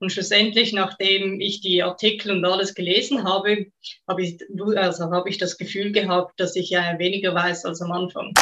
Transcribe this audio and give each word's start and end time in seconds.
Und 0.00 0.12
schlussendlich, 0.12 0.72
nachdem 0.72 1.40
ich 1.40 1.60
die 1.60 1.82
Artikel 1.82 2.30
und 2.30 2.44
alles 2.44 2.76
gelesen 2.76 3.24
habe, 3.24 3.66
habe 4.06 4.22
ich, 4.22 4.38
also 4.76 5.10
habe 5.10 5.28
ich 5.28 5.38
das 5.38 5.58
Gefühl 5.58 5.90
gehabt, 5.90 6.38
dass 6.38 6.54
ich 6.54 6.70
ja 6.70 6.96
weniger 7.00 7.34
weiß 7.34 7.64
als 7.64 7.82
am 7.82 7.90
Anfang. 7.90 8.32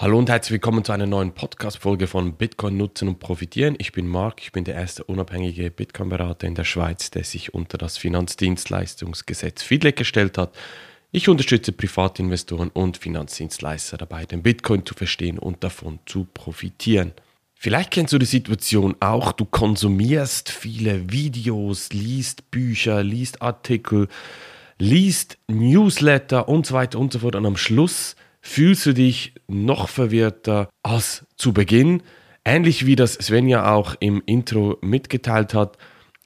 Hallo 0.00 0.18
und 0.18 0.28
herzlich 0.28 0.54
willkommen 0.54 0.84
zu 0.84 0.90
einer 0.90 1.06
neuen 1.06 1.34
Podcast-Folge 1.34 2.08
von 2.08 2.34
Bitcoin 2.34 2.76
nutzen 2.76 3.06
und 3.06 3.20
profitieren. 3.20 3.76
Ich 3.78 3.92
bin 3.92 4.08
Marc, 4.08 4.42
ich 4.42 4.50
bin 4.50 4.64
der 4.64 4.74
erste 4.74 5.04
unabhängige 5.04 5.70
Bitcoin-Berater 5.70 6.48
in 6.48 6.56
der 6.56 6.64
Schweiz, 6.64 7.12
der 7.12 7.22
sich 7.22 7.54
unter 7.54 7.78
das 7.78 7.96
Finanzdienstleistungsgesetz 7.96 9.62
FIDLEG 9.62 9.94
gestellt 9.94 10.36
hat. 10.36 10.52
Ich 11.12 11.28
unterstütze 11.28 11.70
Privatinvestoren 11.70 12.70
und 12.70 12.96
Finanzdienstleister 12.96 13.98
dabei, 13.98 14.26
den 14.26 14.42
Bitcoin 14.42 14.84
zu 14.84 14.94
verstehen 14.94 15.38
und 15.38 15.62
davon 15.62 16.00
zu 16.06 16.26
profitieren. 16.34 17.12
Vielleicht 17.60 17.90
kennst 17.90 18.12
du 18.12 18.18
die 18.18 18.24
Situation 18.24 18.94
auch, 19.00 19.32
du 19.32 19.44
konsumierst 19.44 20.48
viele 20.48 21.10
Videos, 21.10 21.92
liest 21.92 22.52
Bücher, 22.52 23.02
liest 23.02 23.42
Artikel, 23.42 24.06
liest 24.78 25.38
Newsletter 25.48 26.48
und 26.48 26.66
so 26.66 26.74
weiter 26.74 27.00
und 27.00 27.12
so 27.12 27.18
fort 27.18 27.34
und 27.34 27.44
am 27.44 27.56
Schluss 27.56 28.14
fühlst 28.40 28.86
du 28.86 28.94
dich 28.94 29.34
noch 29.48 29.88
verwirrter 29.88 30.68
als 30.84 31.26
zu 31.36 31.52
Beginn. 31.52 32.04
Ähnlich 32.44 32.86
wie 32.86 32.94
das 32.94 33.14
Svenja 33.14 33.74
auch 33.74 33.96
im 33.98 34.22
Intro 34.24 34.78
mitgeteilt 34.80 35.52
hat. 35.52 35.78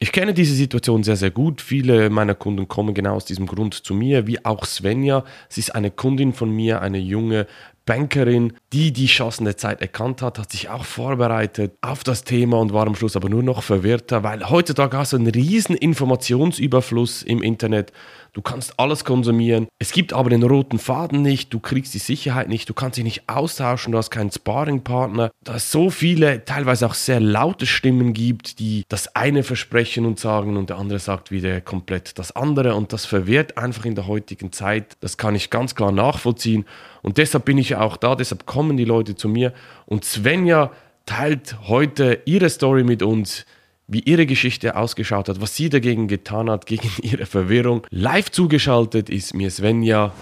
Ich 0.02 0.12
kenne 0.12 0.34
diese 0.34 0.54
Situation 0.54 1.02
sehr, 1.02 1.16
sehr 1.16 1.30
gut. 1.30 1.62
Viele 1.62 2.10
meiner 2.10 2.34
Kunden 2.34 2.68
kommen 2.68 2.92
genau 2.92 3.14
aus 3.14 3.24
diesem 3.24 3.46
Grund 3.46 3.72
zu 3.72 3.94
mir, 3.94 4.26
wie 4.26 4.44
auch 4.44 4.66
Svenja. 4.66 5.24
Sie 5.48 5.60
ist 5.60 5.74
eine 5.74 5.92
Kundin 5.92 6.34
von 6.34 6.50
mir, 6.50 6.82
eine 6.82 6.98
junge 6.98 7.46
Bankerin, 7.84 8.52
die 8.72 8.92
die 8.92 9.06
Chancen 9.06 9.44
der 9.44 9.56
Zeit 9.56 9.80
erkannt 9.80 10.22
hat, 10.22 10.38
hat 10.38 10.52
sich 10.52 10.68
auch 10.68 10.84
vorbereitet 10.84 11.72
auf 11.80 12.04
das 12.04 12.22
Thema 12.22 12.58
und 12.58 12.72
war 12.72 12.86
am 12.86 12.94
Schluss 12.94 13.16
aber 13.16 13.28
nur 13.28 13.42
noch 13.42 13.62
verwirrter, 13.62 14.22
weil 14.22 14.48
heutzutage 14.48 14.96
hast 14.96 15.12
du 15.12 15.16
einen 15.16 15.26
riesen 15.26 15.74
Informationsüberfluss 15.74 17.22
im 17.22 17.42
Internet 17.42 17.92
Du 18.34 18.40
kannst 18.40 18.80
alles 18.80 19.04
konsumieren. 19.04 19.68
Es 19.78 19.92
gibt 19.92 20.14
aber 20.14 20.30
den 20.30 20.42
roten 20.42 20.78
Faden 20.78 21.20
nicht. 21.20 21.52
Du 21.52 21.60
kriegst 21.60 21.92
die 21.92 21.98
Sicherheit 21.98 22.48
nicht. 22.48 22.66
Du 22.66 22.72
kannst 22.72 22.96
dich 22.96 23.04
nicht 23.04 23.28
austauschen. 23.28 23.92
Du 23.92 23.98
hast 23.98 24.10
keinen 24.10 24.30
Sparringpartner. 24.30 25.30
Da 25.44 25.56
es 25.56 25.70
so 25.70 25.90
viele, 25.90 26.42
teilweise 26.46 26.86
auch 26.86 26.94
sehr 26.94 27.20
laute 27.20 27.66
Stimmen 27.66 28.14
gibt, 28.14 28.58
die 28.58 28.84
das 28.88 29.14
eine 29.14 29.42
versprechen 29.42 30.06
und 30.06 30.18
sagen 30.18 30.56
und 30.56 30.70
der 30.70 30.78
andere 30.78 30.98
sagt 30.98 31.30
wieder 31.30 31.60
komplett 31.60 32.18
das 32.18 32.34
andere. 32.34 32.74
Und 32.74 32.94
das 32.94 33.04
verwirrt 33.04 33.58
einfach 33.58 33.84
in 33.84 33.94
der 33.94 34.06
heutigen 34.06 34.50
Zeit. 34.50 34.96
Das 35.00 35.18
kann 35.18 35.34
ich 35.34 35.50
ganz 35.50 35.74
klar 35.74 35.92
nachvollziehen. 35.92 36.64
Und 37.02 37.18
deshalb 37.18 37.44
bin 37.44 37.58
ich 37.58 37.70
ja 37.70 37.82
auch 37.82 37.98
da. 37.98 38.14
Deshalb 38.14 38.46
kommen 38.46 38.78
die 38.78 38.86
Leute 38.86 39.14
zu 39.14 39.28
mir. 39.28 39.52
Und 39.84 40.06
Svenja 40.06 40.72
teilt 41.04 41.58
heute 41.68 42.22
ihre 42.24 42.48
Story 42.48 42.82
mit 42.82 43.02
uns 43.02 43.44
wie 43.92 44.00
ihre 44.00 44.26
Geschichte 44.26 44.76
ausgeschaut 44.76 45.28
hat, 45.28 45.40
was 45.40 45.54
sie 45.54 45.68
dagegen 45.68 46.08
getan 46.08 46.50
hat, 46.50 46.66
gegen 46.72 46.90
ihre 47.02 47.26
Verwirrung. 47.26 47.86
Live 47.90 48.30
zugeschaltet 48.30 49.10
ist 49.10 49.34
mir 49.34 49.50
Svenja. 49.50 50.12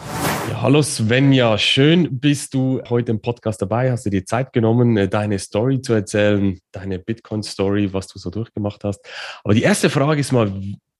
Ja, 0.49 0.63
hallo 0.63 0.83
Svenja, 0.83 1.57
schön 1.59 2.19
bist 2.19 2.55
du 2.55 2.83
heute 2.89 3.13
im 3.13 3.21
Podcast 3.21 3.63
dabei. 3.63 3.93
Hast 3.93 4.07
du 4.07 4.11
dir 4.11 4.25
Zeit 4.25 4.53
genommen, 4.53 4.97
äh, 4.97 5.09
deine 5.09 5.39
Story 5.39 5.81
zu 5.81 5.93
erzählen, 5.93 6.59
deine 6.73 6.99
Bitcoin-Story, 6.99 7.93
was 7.93 8.09
du 8.09 8.19
so 8.19 8.31
durchgemacht 8.31 8.83
hast. 8.83 9.01
Aber 9.45 9.55
die 9.55 9.63
erste 9.63 9.91
Frage 9.91 10.21
ist 10.21 10.33
mal, 10.33 10.53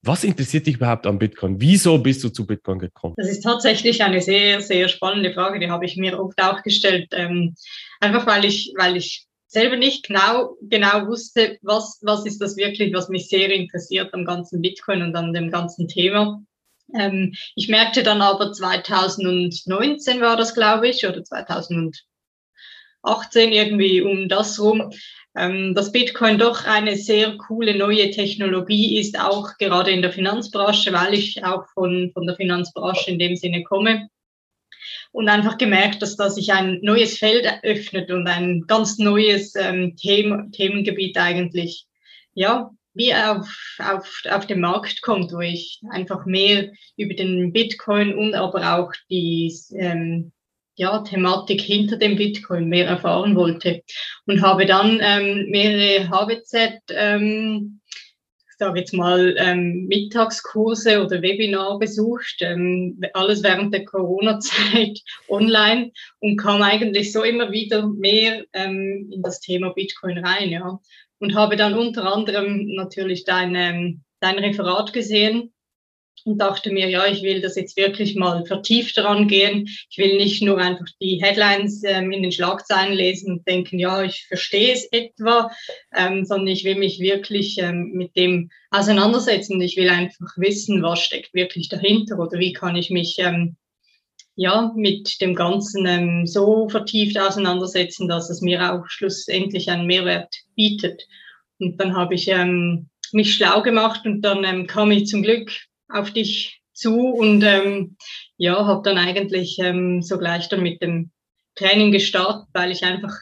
was 0.03 0.23
interessiert 0.23 0.65
dich 0.65 0.75
überhaupt 0.75 1.05
an 1.05 1.19
Bitcoin? 1.19 1.59
Wieso 1.59 1.97
bist 1.97 2.23
du 2.23 2.29
zu 2.29 2.47
Bitcoin 2.47 2.79
gekommen? 2.79 3.13
Das 3.17 3.29
ist 3.29 3.41
tatsächlich 3.41 4.03
eine 4.03 4.21
sehr, 4.21 4.61
sehr 4.61 4.87
spannende 4.87 5.31
Frage. 5.33 5.59
Die 5.59 5.69
habe 5.69 5.85
ich 5.85 5.97
mir 5.97 6.19
oft 6.19 6.41
auch 6.41 6.63
gestellt. 6.63 7.09
Ähm, 7.11 7.55
einfach 7.99 8.25
weil 8.25 8.45
ich, 8.45 8.73
weil 8.77 8.97
ich 8.97 9.27
selber 9.51 9.75
nicht 9.75 10.07
genau, 10.07 10.55
genau 10.61 11.07
wusste, 11.07 11.59
was, 11.61 11.99
was 12.01 12.25
ist 12.25 12.39
das 12.39 12.55
wirklich, 12.55 12.93
was 12.93 13.09
mich 13.09 13.27
sehr 13.27 13.51
interessiert 13.51 14.13
am 14.13 14.23
ganzen 14.23 14.61
Bitcoin 14.61 15.01
und 15.01 15.15
an 15.15 15.33
dem 15.33 15.51
ganzen 15.51 15.89
Thema. 15.89 16.41
Ähm, 16.97 17.33
ich 17.55 17.67
merkte 17.67 18.01
dann 18.01 18.21
aber 18.21 18.53
2019 18.53 20.21
war 20.21 20.37
das, 20.37 20.53
glaube 20.55 20.87
ich, 20.87 21.05
oder 21.05 21.21
2018 21.23 22.01
irgendwie 23.51 24.01
um 24.01 24.29
das 24.29 24.57
rum, 24.57 24.89
ähm, 25.35 25.75
dass 25.75 25.91
Bitcoin 25.91 26.37
doch 26.37 26.65
eine 26.65 26.95
sehr 26.95 27.37
coole 27.37 27.77
neue 27.77 28.09
Technologie 28.11 28.99
ist, 28.99 29.19
auch 29.19 29.57
gerade 29.59 29.91
in 29.91 30.01
der 30.01 30.13
Finanzbranche, 30.13 30.93
weil 30.93 31.13
ich 31.13 31.43
auch 31.43 31.65
von, 31.73 32.11
von 32.13 32.25
der 32.25 32.37
Finanzbranche 32.37 33.11
in 33.11 33.19
dem 33.19 33.35
Sinne 33.35 33.63
komme 33.63 34.07
und 35.11 35.29
einfach 35.29 35.57
gemerkt, 35.57 36.01
dass 36.01 36.15
da 36.15 36.29
sich 36.29 36.53
ein 36.53 36.79
neues 36.81 37.17
Feld 37.17 37.47
öffnet 37.63 38.11
und 38.11 38.27
ein 38.27 38.65
ganz 38.67 38.97
neues 38.97 39.55
ähm, 39.55 39.95
Thema, 39.97 40.47
Themengebiet 40.51 41.17
eigentlich, 41.17 41.85
ja, 42.33 42.71
wie 42.93 43.13
auf, 43.13 43.47
auf, 43.79 44.21
auf 44.29 44.47
den 44.47 44.59
Markt 44.59 45.01
kommt, 45.01 45.31
wo 45.31 45.39
ich 45.39 45.81
einfach 45.89 46.25
mehr 46.25 46.71
über 46.97 47.13
den 47.13 47.53
Bitcoin 47.53 48.13
und 48.13 48.35
aber 48.35 48.77
auch 48.77 48.91
die 49.09 49.53
ähm, 49.75 50.31
ja, 50.75 50.99
Thematik 51.03 51.61
hinter 51.61 51.97
dem 51.97 52.15
Bitcoin 52.15 52.67
mehr 52.67 52.87
erfahren 52.87 53.35
wollte. 53.35 53.83
Und 54.25 54.41
habe 54.41 54.65
dann 54.65 54.99
ähm, 55.01 55.49
mehrere 55.49 56.09
HBZ 56.09 56.81
ähm, 56.89 57.81
sage 58.61 58.79
jetzt 58.79 58.93
mal, 58.93 59.35
ähm, 59.39 59.87
Mittagskurse 59.87 61.03
oder 61.03 61.23
Webinar 61.23 61.79
besucht, 61.79 62.37
ähm, 62.41 63.01
alles 63.13 63.41
während 63.41 63.73
der 63.73 63.85
Corona-Zeit 63.85 64.99
online 65.29 65.91
und 66.19 66.37
kam 66.37 66.61
eigentlich 66.61 67.11
so 67.11 67.23
immer 67.23 67.51
wieder 67.51 67.87
mehr 67.87 68.43
ähm, 68.53 69.09
in 69.11 69.23
das 69.23 69.39
Thema 69.39 69.71
Bitcoin 69.73 70.19
rein, 70.19 70.49
ja. 70.49 70.79
Und 71.17 71.33
habe 71.33 71.55
dann 71.55 71.73
unter 71.73 72.05
anderem 72.13 72.67
natürlich 72.75 73.25
dein, 73.25 73.55
ähm, 73.55 74.03
dein 74.19 74.37
Referat 74.37 74.93
gesehen 74.93 75.51
und 76.25 76.37
dachte 76.37 76.71
mir, 76.71 76.89
ja, 76.89 77.05
ich 77.07 77.23
will 77.23 77.41
das 77.41 77.55
jetzt 77.55 77.77
wirklich 77.77 78.15
mal 78.15 78.45
vertieft 78.45 78.97
rangehen. 78.97 79.67
Ich 79.89 79.97
will 79.97 80.17
nicht 80.17 80.41
nur 80.41 80.57
einfach 80.57 80.85
die 81.01 81.21
Headlines 81.21 81.83
ähm, 81.83 82.11
in 82.11 82.23
den 82.23 82.31
Schlagzeilen 82.31 82.93
lesen 82.93 83.33
und 83.33 83.47
denken, 83.47 83.79
ja, 83.79 84.03
ich 84.03 84.25
verstehe 84.27 84.73
es 84.73 84.85
etwa, 84.91 85.49
ähm, 85.95 86.25
sondern 86.25 86.47
ich 86.47 86.63
will 86.63 86.75
mich 86.75 86.99
wirklich 86.99 87.57
ähm, 87.59 87.91
mit 87.93 88.15
dem 88.15 88.49
auseinandersetzen. 88.69 89.59
Ich 89.61 89.77
will 89.77 89.89
einfach 89.89 90.37
wissen, 90.37 90.83
was 90.83 91.01
steckt 91.01 91.33
wirklich 91.33 91.69
dahinter 91.69 92.19
oder 92.19 92.39
wie 92.39 92.53
kann 92.53 92.75
ich 92.75 92.89
mich 92.89 93.17
ähm, 93.19 93.55
ja 94.35 94.71
mit 94.75 95.19
dem 95.21 95.35
Ganzen 95.35 95.85
ähm, 95.85 96.27
so 96.27 96.69
vertieft 96.69 97.19
auseinandersetzen, 97.19 98.07
dass 98.07 98.29
es 98.29 98.41
mir 98.41 98.73
auch 98.73 98.87
schlussendlich 98.87 99.69
einen 99.69 99.87
Mehrwert 99.87 100.33
bietet. 100.55 101.03
Und 101.59 101.79
dann 101.79 101.95
habe 101.95 102.15
ich 102.15 102.27
ähm, 102.27 102.89
mich 103.11 103.35
schlau 103.35 103.61
gemacht 103.61 104.05
und 104.05 104.21
dann 104.21 104.43
ähm, 104.43 104.67
kam 104.67 104.91
ich 104.91 105.05
zum 105.05 105.23
Glück 105.23 105.51
auf 105.93 106.11
dich 106.11 106.61
zu 106.73 107.09
und 107.09 107.43
ähm, 107.43 107.97
ja, 108.37 108.65
habe 108.65 108.81
dann 108.83 108.97
eigentlich 108.97 109.57
ähm, 109.59 110.01
so 110.01 110.17
gleich 110.17 110.49
dann 110.49 110.63
mit 110.63 110.81
dem 110.81 111.11
Training 111.55 111.91
gestartet, 111.91 112.47
weil 112.53 112.71
ich 112.71 112.83
einfach 112.83 113.13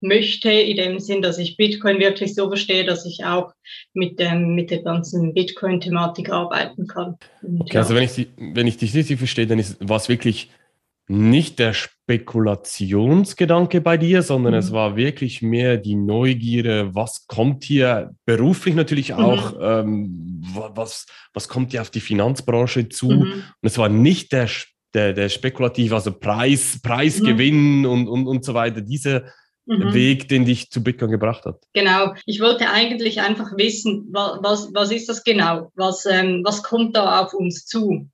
möchte, 0.00 0.50
in 0.50 0.76
dem 0.76 1.00
Sinn, 1.00 1.22
dass 1.22 1.38
ich 1.38 1.56
Bitcoin 1.56 1.98
wirklich 1.98 2.34
so 2.34 2.48
verstehe, 2.48 2.84
dass 2.84 3.06
ich 3.06 3.24
auch 3.24 3.52
mit, 3.94 4.18
dem, 4.18 4.54
mit 4.54 4.70
der 4.70 4.82
ganzen 4.82 5.32
Bitcoin-Thematik 5.32 6.30
arbeiten 6.30 6.86
kann. 6.86 7.16
Und, 7.42 7.62
okay, 7.62 7.78
also 7.78 7.94
ja. 7.94 8.00
also 8.00 8.16
wenn 8.16 8.24
ich, 8.26 8.54
wenn 8.54 8.66
ich 8.66 8.76
dich 8.76 8.94
richtig 8.94 9.18
verstehe, 9.18 9.46
dann 9.46 9.58
ist 9.58 9.76
was 9.80 10.08
wirklich 10.08 10.50
nicht 11.08 11.58
der 11.58 11.72
Spekulationsgedanke 11.72 13.80
bei 13.80 13.96
dir, 13.96 14.22
sondern 14.22 14.54
mhm. 14.54 14.58
es 14.58 14.72
war 14.72 14.96
wirklich 14.96 15.42
mehr 15.42 15.76
die 15.76 15.94
Neugierde, 15.94 16.94
was 16.94 17.26
kommt 17.26 17.64
hier 17.64 18.14
beruflich 18.24 18.74
natürlich 18.74 19.10
mhm. 19.10 19.18
auch, 19.18 19.52
mhm. 19.52 19.58
ähm, 19.60 20.42
was, 20.74 21.06
was 21.32 21.48
kommt 21.48 21.72
hier 21.72 21.82
auf 21.82 21.90
die 21.90 22.00
Finanzbranche 22.00 22.88
zu. 22.88 23.10
Mhm. 23.10 23.22
Und 23.22 23.44
es 23.62 23.78
war 23.78 23.88
nicht 23.88 24.32
der, 24.32 24.48
der, 24.94 25.12
der 25.12 25.28
spekulativ, 25.28 25.92
also 25.92 26.12
Preis, 26.12 26.80
Preisgewinn 26.82 27.80
mhm. 27.80 27.86
und, 27.86 28.08
und, 28.08 28.26
und 28.26 28.44
so 28.44 28.54
weiter, 28.54 28.80
dieser 28.80 29.24
mhm. 29.66 29.94
Weg, 29.94 30.28
den 30.28 30.44
dich 30.44 30.70
zu 30.70 30.82
Bitcoin 30.82 31.10
gebracht 31.10 31.44
hat. 31.44 31.62
Genau. 31.72 32.14
Ich 32.24 32.40
wollte 32.40 32.68
eigentlich 32.68 33.20
einfach 33.20 33.56
wissen, 33.56 34.08
was, 34.10 34.38
was, 34.42 34.74
was 34.74 34.90
ist 34.90 35.08
das 35.08 35.22
genau? 35.22 35.70
Was, 35.76 36.06
ähm, 36.06 36.42
was 36.44 36.62
kommt 36.62 36.96
da 36.96 37.20
auf 37.20 37.34
uns 37.34 37.66
zu? 37.66 38.08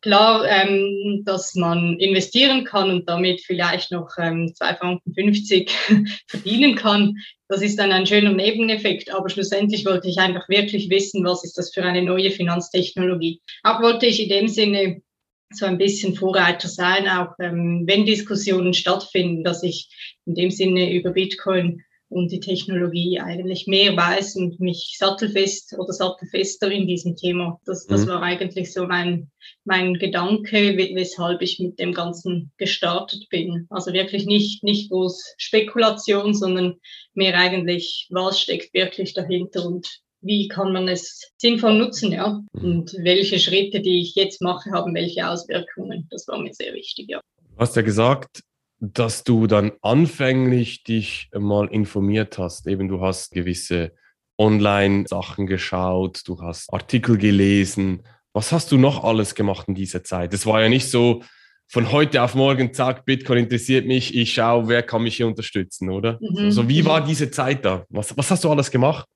Klar, 0.00 0.44
ähm, 0.46 1.22
dass 1.24 1.54
man 1.54 1.98
investieren 1.98 2.64
kann 2.64 2.90
und 2.90 3.08
damit 3.08 3.42
vielleicht 3.42 3.92
noch 3.92 4.10
ähm, 4.18 4.52
2,50 4.60 5.70
Franken 5.70 6.08
verdienen 6.26 6.74
kann, 6.74 7.14
das 7.48 7.62
ist 7.62 7.78
dann 7.78 7.92
ein 7.92 8.06
schöner 8.06 8.32
Nebeneffekt. 8.32 9.12
Aber 9.12 9.28
schlussendlich 9.28 9.86
wollte 9.86 10.08
ich 10.08 10.18
einfach 10.18 10.48
wirklich 10.48 10.90
wissen, 10.90 11.24
was 11.24 11.44
ist 11.44 11.56
das 11.58 11.72
für 11.72 11.82
eine 11.82 12.02
neue 12.02 12.30
Finanztechnologie. 12.30 13.40
Auch 13.62 13.80
wollte 13.80 14.06
ich 14.06 14.22
in 14.22 14.28
dem 14.28 14.48
Sinne 14.48 15.02
so 15.50 15.64
ein 15.64 15.78
bisschen 15.78 16.14
Vorreiter 16.14 16.68
sein, 16.68 17.08
auch 17.08 17.32
ähm, 17.40 17.84
wenn 17.86 18.04
Diskussionen 18.04 18.74
stattfinden, 18.74 19.44
dass 19.44 19.62
ich 19.62 19.88
in 20.26 20.34
dem 20.34 20.50
Sinne 20.50 20.92
über 20.92 21.10
Bitcoin 21.10 21.82
und 22.08 22.32
die 22.32 22.40
Technologie 22.40 23.20
eigentlich 23.20 23.66
mehr 23.66 23.96
weiß 23.96 24.36
und 24.36 24.60
mich 24.60 24.96
sattelfest 24.98 25.74
oder 25.78 25.92
sattelfester 25.92 26.70
in 26.70 26.86
diesem 26.86 27.16
Thema. 27.16 27.60
Das, 27.66 27.86
das 27.86 28.04
mhm. 28.06 28.10
war 28.10 28.22
eigentlich 28.22 28.72
so 28.72 28.86
mein, 28.86 29.30
mein 29.64 29.94
Gedanke, 29.94 30.76
weshalb 30.94 31.42
ich 31.42 31.58
mit 31.58 31.78
dem 31.78 31.92
Ganzen 31.92 32.52
gestartet 32.56 33.28
bin. 33.30 33.66
Also 33.70 33.92
wirklich 33.92 34.26
nicht, 34.26 34.64
nicht 34.64 34.88
bloß 34.88 35.34
Spekulation, 35.36 36.34
sondern 36.34 36.76
mehr 37.14 37.36
eigentlich, 37.38 38.08
was 38.10 38.40
steckt 38.40 38.72
wirklich 38.72 39.12
dahinter 39.12 39.66
und 39.66 40.00
wie 40.20 40.48
kann 40.48 40.72
man 40.72 40.88
es 40.88 41.30
sinnvoll 41.36 41.78
nutzen, 41.78 42.12
ja? 42.12 42.42
Mhm. 42.52 42.62
Und 42.62 42.94
welche 43.02 43.38
Schritte, 43.38 43.80
die 43.80 44.00
ich 44.00 44.14
jetzt 44.14 44.40
mache, 44.42 44.70
haben 44.70 44.94
welche 44.94 45.28
Auswirkungen. 45.28 46.08
Das 46.10 46.26
war 46.26 46.40
mir 46.40 46.52
sehr 46.52 46.74
wichtig, 46.74 47.06
ja. 47.08 47.20
Du 47.54 47.58
hast 47.58 47.76
ja 47.76 47.82
gesagt, 47.82 48.42
dass 48.80 49.24
du 49.24 49.46
dann 49.46 49.72
anfänglich 49.82 50.84
dich 50.84 51.30
mal 51.36 51.66
informiert 51.68 52.38
hast. 52.38 52.66
Eben, 52.66 52.88
du 52.88 53.00
hast 53.00 53.32
gewisse 53.32 53.92
Online-Sachen 54.38 55.46
geschaut, 55.46 56.22
du 56.26 56.40
hast 56.40 56.72
Artikel 56.72 57.18
gelesen. 57.18 58.04
Was 58.32 58.52
hast 58.52 58.70
du 58.70 58.78
noch 58.78 59.02
alles 59.02 59.34
gemacht 59.34 59.68
in 59.68 59.74
dieser 59.74 60.04
Zeit? 60.04 60.32
Es 60.32 60.46
war 60.46 60.62
ja 60.62 60.68
nicht 60.68 60.88
so, 60.88 61.22
von 61.70 61.92
heute 61.92 62.22
auf 62.22 62.34
morgen, 62.34 62.72
zack, 62.72 63.04
Bitcoin 63.04 63.40
interessiert 63.40 63.86
mich, 63.86 64.16
ich 64.16 64.32
schaue, 64.32 64.68
wer 64.68 64.82
kann 64.82 65.02
mich 65.02 65.16
hier 65.16 65.26
unterstützen, 65.26 65.90
oder? 65.90 66.18
Mhm. 66.20 66.46
Also 66.46 66.68
wie 66.68 66.84
war 66.84 67.04
diese 67.04 67.30
Zeit 67.30 67.64
da? 67.64 67.84
Was, 67.90 68.16
was 68.16 68.30
hast 68.30 68.44
du 68.44 68.50
alles 68.50 68.70
gemacht? 68.70 69.06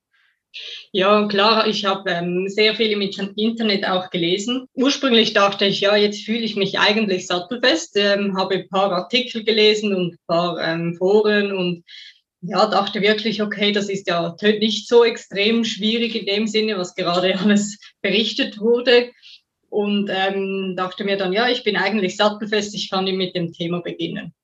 Ja, 0.93 1.27
klar, 1.29 1.67
ich 1.67 1.85
habe 1.85 2.11
ähm, 2.11 2.49
sehr 2.49 2.75
viel 2.75 2.91
im 2.91 3.01
Internet 3.01 3.87
auch 3.87 4.11
gelesen. 4.11 4.67
Ursprünglich 4.75 5.33
dachte 5.33 5.65
ich, 5.65 5.81
ja, 5.81 5.97
jetzt 5.97 6.25
fühle 6.25 6.41
ich 6.41 6.57
mich 6.57 6.79
eigentlich 6.79 7.27
sattelfest, 7.27 7.97
ähm, 7.97 8.37
habe 8.37 8.57
ein 8.57 8.69
paar 8.69 8.93
Artikel 8.93 9.45
gelesen 9.45 9.95
und 9.95 10.15
ein 10.15 10.19
paar 10.27 10.59
ähm, 10.61 10.95
Foren 10.97 11.53
und 11.53 11.85
ja, 12.43 12.67
dachte 12.67 13.01
wirklich, 13.01 13.41
okay, 13.41 13.73
das 13.73 13.89
ist 13.89 14.09
ja 14.09 14.35
nicht 14.43 14.89
so 14.89 15.05
extrem 15.05 15.65
schwierig 15.65 16.17
in 16.17 16.27
dem 16.27 16.47
Sinne, 16.47 16.77
was 16.77 16.95
gerade 16.95 17.39
alles 17.41 17.79
berichtet 18.01 18.59
wurde. 18.59 19.11
Und 19.71 20.11
ähm, 20.13 20.75
dachte 20.77 21.03
mir 21.05 21.17
dann, 21.17 21.33
ja, 21.33 21.49
ich 21.49 21.65
bin 21.65 21.77
eigentlich 21.77 22.17
sattelfest, 22.17 22.75
ich 22.75 22.91
kann 22.91 23.07
mit 23.07 23.35
dem 23.35 23.53
Thema 23.53 23.81
beginnen. 23.81 24.35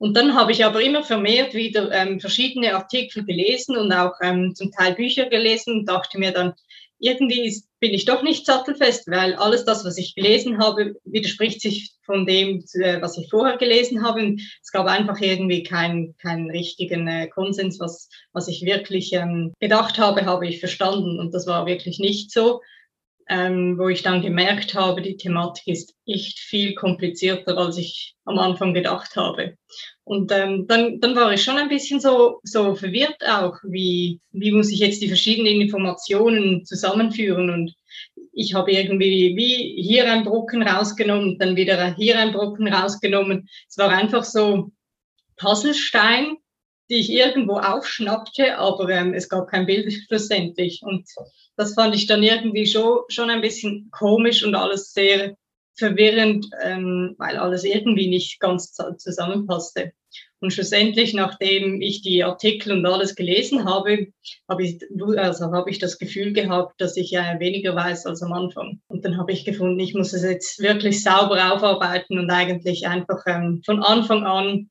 Und 0.00 0.16
dann 0.16 0.34
habe 0.34 0.50
ich 0.50 0.64
aber 0.64 0.80
immer 0.82 1.04
vermehrt 1.04 1.52
wieder 1.52 1.92
ähm, 1.92 2.20
verschiedene 2.20 2.74
Artikel 2.74 3.22
gelesen 3.22 3.76
und 3.76 3.92
auch 3.92 4.14
ähm, 4.22 4.54
zum 4.54 4.72
Teil 4.72 4.94
Bücher 4.94 5.26
gelesen 5.26 5.80
und 5.80 5.88
dachte 5.90 6.18
mir 6.18 6.32
dann, 6.32 6.54
irgendwie 7.00 7.46
ist, 7.46 7.68
bin 7.80 7.92
ich 7.92 8.06
doch 8.06 8.22
nicht 8.22 8.46
sattelfest, 8.46 9.08
weil 9.08 9.34
alles 9.34 9.66
das, 9.66 9.84
was 9.84 9.98
ich 9.98 10.14
gelesen 10.14 10.58
habe, 10.58 10.94
widerspricht 11.04 11.60
sich 11.60 11.92
von 12.06 12.24
dem, 12.24 12.64
äh, 12.74 13.02
was 13.02 13.18
ich 13.18 13.28
vorher 13.28 13.58
gelesen 13.58 14.02
habe. 14.02 14.36
Es 14.62 14.72
gab 14.72 14.86
einfach 14.86 15.20
irgendwie 15.20 15.64
keinen 15.64 16.16
keinen 16.16 16.50
richtigen 16.50 17.06
äh, 17.06 17.28
Konsens, 17.28 17.78
was, 17.78 18.08
was 18.32 18.48
ich 18.48 18.62
wirklich 18.62 19.12
ähm, 19.12 19.52
gedacht 19.60 19.98
habe, 19.98 20.24
habe 20.24 20.46
ich 20.46 20.60
verstanden. 20.60 21.20
Und 21.20 21.34
das 21.34 21.46
war 21.46 21.66
wirklich 21.66 21.98
nicht 21.98 22.32
so 22.32 22.62
ähm, 23.30 23.78
wo 23.78 23.88
ich 23.88 24.02
dann 24.02 24.22
gemerkt 24.22 24.74
habe, 24.74 25.00
die 25.00 25.16
Thematik 25.16 25.68
ist 25.68 25.94
echt 26.04 26.40
viel 26.40 26.74
komplizierter, 26.74 27.56
als 27.56 27.78
ich 27.78 28.16
am 28.24 28.40
Anfang 28.40 28.74
gedacht 28.74 29.14
habe. 29.14 29.56
Und 30.02 30.32
ähm, 30.32 30.66
dann, 30.66 30.98
dann 30.98 31.14
war 31.14 31.32
ich 31.32 31.44
schon 31.44 31.56
ein 31.56 31.68
bisschen 31.68 32.00
so, 32.00 32.40
so 32.42 32.74
verwirrt 32.74 33.22
auch, 33.24 33.56
wie, 33.62 34.20
wie 34.32 34.50
muss 34.50 34.72
ich 34.72 34.80
jetzt 34.80 35.00
die 35.00 35.06
verschiedenen 35.06 35.60
Informationen 35.60 36.64
zusammenführen. 36.64 37.50
Und 37.50 37.72
ich 38.32 38.54
habe 38.54 38.72
irgendwie 38.72 39.36
wie 39.36 39.80
hier 39.80 40.10
ein 40.10 40.24
Brocken 40.24 40.64
rausgenommen, 40.64 41.38
dann 41.38 41.54
wieder 41.54 41.94
hier 41.94 42.18
ein 42.18 42.32
Brocken 42.32 42.66
rausgenommen. 42.66 43.48
Es 43.68 43.78
war 43.78 43.90
einfach 43.90 44.24
so 44.24 44.72
Puzzlestein, 45.36 46.36
die 46.90 46.96
ich 46.96 47.10
irgendwo 47.10 47.58
aufschnappte, 47.58 48.58
aber 48.58 48.88
ähm, 48.90 49.14
es 49.14 49.28
gab 49.28 49.48
kein 49.48 49.66
Bild 49.66 49.92
schlussendlich. 49.92 50.82
Und 50.82 51.08
das 51.56 51.74
fand 51.74 51.94
ich 51.94 52.06
dann 52.06 52.22
irgendwie 52.22 52.66
schon, 52.66 53.00
schon 53.08 53.30
ein 53.30 53.40
bisschen 53.40 53.90
komisch 53.92 54.44
und 54.44 54.54
alles 54.54 54.92
sehr 54.92 55.36
verwirrend, 55.76 56.46
ähm, 56.62 57.14
weil 57.18 57.36
alles 57.36 57.64
irgendwie 57.64 58.08
nicht 58.08 58.40
ganz 58.40 58.74
zusammenpasste. 58.98 59.92
Und 60.40 60.52
schlussendlich, 60.52 61.12
nachdem 61.12 61.82
ich 61.82 62.02
die 62.02 62.24
Artikel 62.24 62.72
und 62.72 62.86
alles 62.86 63.14
gelesen 63.14 63.66
habe, 63.66 64.08
habe 64.48 64.64
ich, 64.64 64.80
also 65.16 65.52
habe 65.52 65.70
ich 65.70 65.78
das 65.78 65.98
Gefühl 65.98 66.32
gehabt, 66.32 66.80
dass 66.80 66.96
ich 66.96 67.10
ja 67.10 67.38
weniger 67.38 67.76
weiß 67.76 68.06
als 68.06 68.22
am 68.22 68.32
Anfang. 68.32 68.80
Und 68.88 69.04
dann 69.04 69.18
habe 69.18 69.32
ich 69.32 69.44
gefunden, 69.44 69.78
ich 69.78 69.94
muss 69.94 70.14
es 70.14 70.22
jetzt 70.22 70.58
wirklich 70.60 71.02
sauber 71.02 71.52
aufarbeiten 71.52 72.18
und 72.18 72.30
eigentlich 72.30 72.86
einfach 72.86 73.22
ähm, 73.26 73.62
von 73.64 73.82
Anfang 73.82 74.24
an 74.24 74.70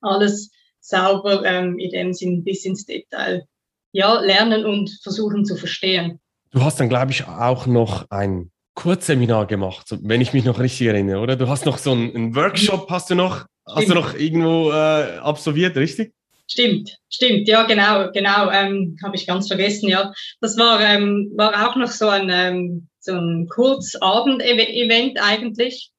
alles 0.00 0.50
sauber 0.82 1.44
ähm, 1.44 1.78
in 1.78 1.90
dem 1.90 2.12
Sinn 2.12 2.44
bis 2.44 2.64
ins 2.64 2.84
Detail 2.84 3.46
ja, 3.92 4.20
lernen 4.20 4.64
und 4.64 4.90
versuchen 5.02 5.44
zu 5.44 5.56
verstehen. 5.56 6.18
Du 6.50 6.62
hast 6.62 6.80
dann, 6.80 6.88
glaube 6.88 7.12
ich, 7.12 7.26
auch 7.26 7.66
noch 7.66 8.10
ein 8.10 8.50
Kurzseminar 8.74 9.46
gemacht, 9.46 9.86
wenn 10.02 10.20
ich 10.20 10.32
mich 10.32 10.44
noch 10.44 10.58
richtig 10.58 10.86
erinnere, 10.86 11.20
oder? 11.20 11.36
Du 11.36 11.48
hast 11.48 11.66
noch 11.66 11.78
so 11.78 11.92
einen, 11.92 12.34
Workshop, 12.34 12.90
hast 12.90 13.10
du 13.10 13.14
noch, 13.14 13.36
stimmt. 13.36 13.76
hast 13.76 13.88
du 13.88 13.94
noch 13.94 14.14
irgendwo 14.14 14.70
äh, 14.70 15.18
absolviert, 15.18 15.76
richtig? 15.76 16.12
Stimmt, 16.50 16.98
stimmt, 17.08 17.48
ja, 17.48 17.62
genau, 17.64 18.10
genau, 18.12 18.50
ähm, 18.50 18.96
habe 19.02 19.16
ich 19.16 19.26
ganz 19.26 19.48
vergessen, 19.48 19.88
ja. 19.88 20.12
Das 20.40 20.58
war, 20.58 20.80
ähm, 20.80 21.32
war 21.36 21.68
auch 21.68 21.76
noch 21.76 21.90
so 21.90 22.08
ein, 22.08 22.28
ähm, 22.30 22.88
so 22.98 23.12
ein 23.12 23.46
Kurzabend-Event 23.48 25.18
eigentlich, 25.22 25.90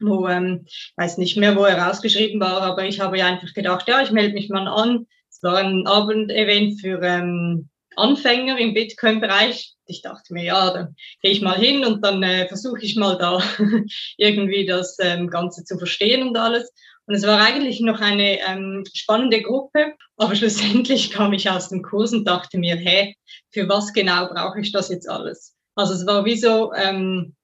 wo, 0.00 0.28
ähm, 0.28 0.66
weiß 0.96 1.18
nicht 1.18 1.36
mehr, 1.36 1.56
wo 1.56 1.64
er 1.64 1.78
rausgeschrieben 1.78 2.40
war, 2.40 2.62
aber 2.62 2.84
ich 2.84 3.00
habe 3.00 3.18
ja 3.18 3.26
einfach 3.26 3.52
gedacht, 3.54 3.88
ja, 3.88 4.02
ich 4.02 4.10
melde 4.10 4.34
mich 4.34 4.48
mal 4.48 4.66
an, 4.66 5.06
war 5.42 5.56
ein 5.56 5.86
Abendevent 5.86 6.80
für 6.80 7.00
ähm, 7.02 7.68
Anfänger 7.96 8.58
im 8.58 8.74
Bitcoin-Bereich. 8.74 9.74
Ich 9.86 10.02
dachte 10.02 10.32
mir, 10.32 10.44
ja, 10.44 10.72
dann 10.72 10.96
gehe 11.22 11.32
ich 11.32 11.40
mal 11.40 11.58
hin 11.58 11.84
und 11.84 12.04
dann 12.04 12.22
äh, 12.22 12.46
versuche 12.46 12.82
ich 12.82 12.96
mal 12.96 13.18
da 13.18 13.42
irgendwie 14.16 14.66
das 14.66 14.96
ähm, 15.00 15.28
Ganze 15.28 15.64
zu 15.64 15.78
verstehen 15.78 16.26
und 16.26 16.36
alles. 16.36 16.72
Und 17.06 17.14
es 17.14 17.26
war 17.26 17.40
eigentlich 17.40 17.80
noch 17.80 18.00
eine 18.00 18.38
ähm, 18.46 18.84
spannende 18.94 19.42
Gruppe, 19.42 19.94
aber 20.16 20.34
schlussendlich 20.36 21.10
kam 21.10 21.32
ich 21.32 21.50
aus 21.50 21.68
dem 21.68 21.82
Kurs 21.82 22.12
und 22.12 22.26
dachte 22.26 22.58
mir, 22.58 22.76
hä, 22.76 23.14
für 23.50 23.68
was 23.68 23.92
genau 23.92 24.28
brauche 24.28 24.60
ich 24.60 24.72
das 24.72 24.88
jetzt 24.88 25.08
alles? 25.08 25.56
Also 25.74 25.94
es 25.94 26.06
war 26.06 26.24
wie 26.24 26.36
so 26.36 26.72
ähm, 26.74 27.34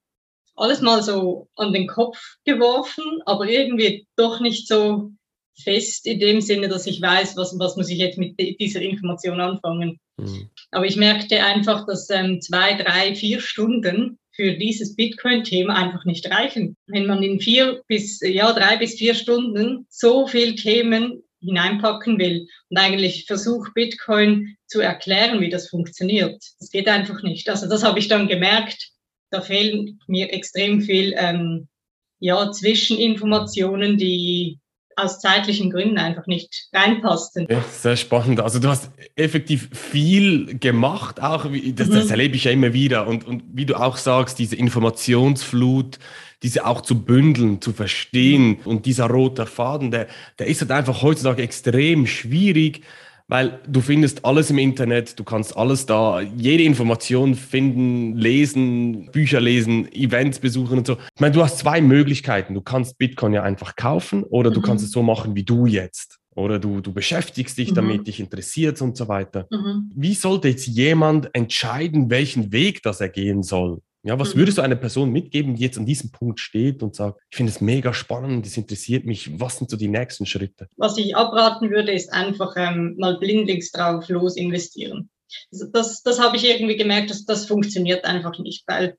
alles 0.57 0.81
mal 0.81 1.01
so 1.01 1.47
an 1.55 1.71
den 1.71 1.87
Kopf 1.87 2.19
geworfen, 2.43 3.21
aber 3.25 3.47
irgendwie 3.47 4.07
doch 4.15 4.39
nicht 4.39 4.67
so 4.67 5.11
fest 5.63 6.05
in 6.05 6.19
dem 6.19 6.41
Sinne, 6.41 6.67
dass 6.67 6.85
ich 6.85 7.01
weiß, 7.01 7.35
was, 7.37 7.57
was 7.57 7.75
muss 7.77 7.89
ich 7.89 7.97
jetzt 7.99 8.17
mit 8.17 8.39
dieser 8.59 8.81
Information 8.81 9.39
anfangen. 9.39 9.99
Mhm. 10.17 10.49
Aber 10.71 10.85
ich 10.85 10.97
merkte 10.97 11.43
einfach, 11.43 11.85
dass 11.85 12.09
ähm, 12.09 12.41
zwei, 12.41 12.73
drei, 12.73 13.15
vier 13.15 13.39
Stunden 13.39 14.19
für 14.31 14.53
dieses 14.53 14.95
Bitcoin-Thema 14.95 15.75
einfach 15.75 16.05
nicht 16.05 16.29
reichen. 16.29 16.75
Wenn 16.85 17.07
man 17.07 17.23
in 17.23 17.39
vier 17.39 17.81
bis, 17.87 18.19
ja, 18.21 18.53
drei 18.53 18.77
bis 18.77 18.95
vier 18.95 19.15
Stunden 19.15 19.87
so 19.89 20.27
viel 20.27 20.55
Themen 20.55 21.23
hineinpacken 21.39 22.19
will 22.19 22.47
und 22.69 22.77
eigentlich 22.77 23.25
versucht, 23.25 23.73
Bitcoin 23.73 24.55
zu 24.67 24.79
erklären, 24.79 25.39
wie 25.39 25.49
das 25.49 25.69
funktioniert. 25.69 26.43
Das 26.59 26.69
geht 26.69 26.87
einfach 26.87 27.23
nicht. 27.23 27.49
Also 27.49 27.67
das 27.67 27.83
habe 27.83 27.99
ich 27.99 28.07
dann 28.07 28.27
gemerkt. 28.27 28.89
Da 29.29 29.41
fehlen 29.41 29.99
mir 30.07 30.31
extrem 30.33 30.81
viel 30.81 31.13
ähm, 31.17 31.67
ja, 32.19 32.51
Zwischeninformationen, 32.51 33.97
die 33.97 34.59
aus 34.97 35.19
zeitlichen 35.19 35.69
Gründen 35.69 35.99
einfach 35.99 36.25
nicht 36.25 36.69
reinpassten. 36.73 37.45
Ja, 37.49 37.63
sehr 37.71 37.95
spannend. 37.95 38.39
Also 38.39 38.59
du 38.59 38.67
hast 38.67 38.89
effektiv 39.15 39.69
viel 39.71 40.57
gemacht, 40.57 41.21
auch 41.21 41.45
das, 41.45 41.89
das 41.89 42.05
mhm. 42.05 42.11
erlebe 42.11 42.35
ich 42.35 42.45
ja 42.45 42.51
immer 42.51 42.73
wieder. 42.73 43.07
Und, 43.07 43.25
und 43.25 43.43
wie 43.53 43.67
du 43.67 43.75
auch 43.75 43.97
sagst, 43.97 44.39
diese 44.39 44.55
Informationsflut, 44.55 45.99
diese 46.41 46.65
auch 46.65 46.81
zu 46.81 47.03
bündeln, 47.03 47.61
zu 47.61 47.73
verstehen 47.73 48.47
mhm. 48.47 48.57
und 48.65 48.85
dieser 48.87 49.05
rote 49.05 49.45
Faden, 49.45 49.91
der, 49.91 50.07
der 50.39 50.47
ist 50.47 50.61
halt 50.61 50.71
einfach 50.71 51.03
heutzutage 51.03 51.43
extrem 51.43 52.07
schwierig 52.07 52.81
weil 53.27 53.59
du 53.67 53.81
findest 53.81 54.23
alles 54.23 54.49
im 54.49 54.57
Internet, 54.57 55.19
du 55.19 55.23
kannst 55.23 55.55
alles 55.57 55.85
da, 55.85 56.21
jede 56.21 56.63
Information 56.63 57.35
finden, 57.35 58.15
lesen, 58.15 59.09
Bücher 59.11 59.41
lesen, 59.41 59.91
Events 59.91 60.39
besuchen 60.39 60.79
und 60.79 60.87
so. 60.87 60.97
Ich 61.15 61.21
meine, 61.21 61.33
du 61.33 61.43
hast 61.43 61.59
zwei 61.59 61.81
Möglichkeiten. 61.81 62.53
Du 62.53 62.61
kannst 62.61 62.97
Bitcoin 62.97 63.33
ja 63.33 63.43
einfach 63.43 63.75
kaufen 63.75 64.23
oder 64.23 64.49
mhm. 64.49 64.55
du 64.55 64.61
kannst 64.61 64.85
es 64.85 64.91
so 64.91 65.03
machen 65.03 65.35
wie 65.35 65.43
du 65.43 65.65
jetzt. 65.65 66.19
Oder 66.35 66.59
du, 66.59 66.81
du 66.81 66.93
beschäftigst 66.93 67.57
dich 67.57 67.71
mhm. 67.71 67.75
damit, 67.75 68.07
dich 68.07 68.19
interessiert 68.19 68.81
und 68.81 68.95
so 68.95 69.07
weiter. 69.07 69.47
Mhm. 69.51 69.91
Wie 69.95 70.13
sollte 70.13 70.49
jetzt 70.49 70.67
jemand 70.67 71.33
entscheiden, 71.33 72.09
welchen 72.09 72.51
Weg 72.51 72.83
das 72.83 73.01
er 73.01 73.09
gehen 73.09 73.43
soll? 73.43 73.81
Ja, 74.03 74.19
was 74.19 74.35
mhm. 74.35 74.39
würdest 74.39 74.57
du 74.57 74.61
einer 74.61 74.75
Person 74.75 75.11
mitgeben, 75.11 75.55
die 75.55 75.63
jetzt 75.63 75.77
an 75.77 75.85
diesem 75.85 76.11
Punkt 76.11 76.39
steht 76.39 76.83
und 76.83 76.95
sagt, 76.95 77.19
ich 77.29 77.37
finde 77.37 77.51
es 77.51 77.61
mega 77.61 77.93
spannend, 77.93 78.45
das 78.45 78.57
interessiert 78.57 79.05
mich, 79.05 79.39
was 79.39 79.57
sind 79.57 79.69
so 79.69 79.77
die 79.77 79.87
nächsten 79.87 80.25
Schritte? 80.25 80.67
Was 80.77 80.97
ich 80.97 81.15
abraten 81.15 81.69
würde, 81.71 81.91
ist 81.91 82.11
einfach 82.13 82.53
ähm, 82.57 82.95
mal 82.97 83.17
blindlings 83.17 83.71
drauf 83.71 84.07
los 84.09 84.37
investieren. 84.37 85.09
Das, 85.51 85.71
das, 85.71 86.03
das 86.03 86.19
habe 86.19 86.37
ich 86.37 86.45
irgendwie 86.45 86.77
gemerkt, 86.77 87.09
dass 87.09 87.25
das 87.25 87.45
funktioniert 87.45 88.05
einfach 88.05 88.37
nicht, 88.39 88.63
weil 88.67 88.97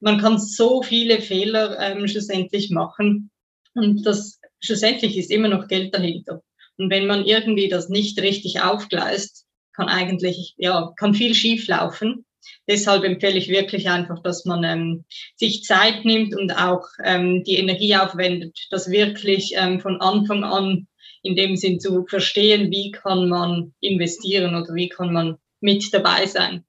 man 0.00 0.20
kann 0.20 0.38
so 0.38 0.82
viele 0.82 1.20
Fehler 1.20 1.78
ähm, 1.80 2.06
schlussendlich 2.06 2.70
machen 2.70 3.30
und 3.74 4.06
das 4.06 4.40
schlussendlich 4.60 5.16
ist 5.16 5.30
immer 5.30 5.48
noch 5.48 5.68
Geld 5.68 5.94
dahinter. 5.94 6.42
Und 6.78 6.90
wenn 6.90 7.06
man 7.06 7.24
irgendwie 7.24 7.68
das 7.68 7.88
nicht 7.88 8.20
richtig 8.20 8.60
aufgleist, 8.60 9.46
kann 9.72 9.88
eigentlich, 9.88 10.54
ja, 10.56 10.92
kann 10.96 11.14
viel 11.14 11.34
schief 11.34 11.68
laufen. 11.68 12.25
Deshalb 12.68 13.04
empfehle 13.04 13.38
ich 13.38 13.48
wirklich 13.48 13.88
einfach, 13.88 14.22
dass 14.22 14.44
man 14.44 14.64
ähm, 14.64 15.04
sich 15.36 15.64
Zeit 15.64 16.04
nimmt 16.04 16.36
und 16.36 16.52
auch 16.52 16.86
ähm, 17.04 17.44
die 17.44 17.56
Energie 17.56 17.96
aufwendet, 17.96 18.58
das 18.70 18.90
wirklich 18.90 19.54
ähm, 19.56 19.80
von 19.80 20.00
Anfang 20.00 20.44
an 20.44 20.86
in 21.22 21.36
dem 21.36 21.56
Sinn 21.56 21.80
zu 21.80 22.06
verstehen, 22.06 22.70
wie 22.70 22.90
kann 22.90 23.28
man 23.28 23.74
investieren 23.80 24.54
oder 24.54 24.74
wie 24.74 24.88
kann 24.88 25.12
man 25.12 25.36
mit 25.60 25.92
dabei 25.92 26.26
sein. 26.26 26.64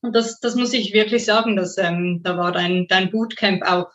Und 0.00 0.16
das, 0.16 0.40
das 0.40 0.56
muss 0.56 0.72
ich 0.72 0.92
wirklich 0.92 1.24
sagen, 1.24 1.54
dass 1.56 1.78
ähm, 1.78 2.20
da 2.24 2.36
war 2.36 2.50
dein, 2.50 2.88
dein 2.88 3.10
Bootcamp 3.10 3.62
auch 3.62 3.88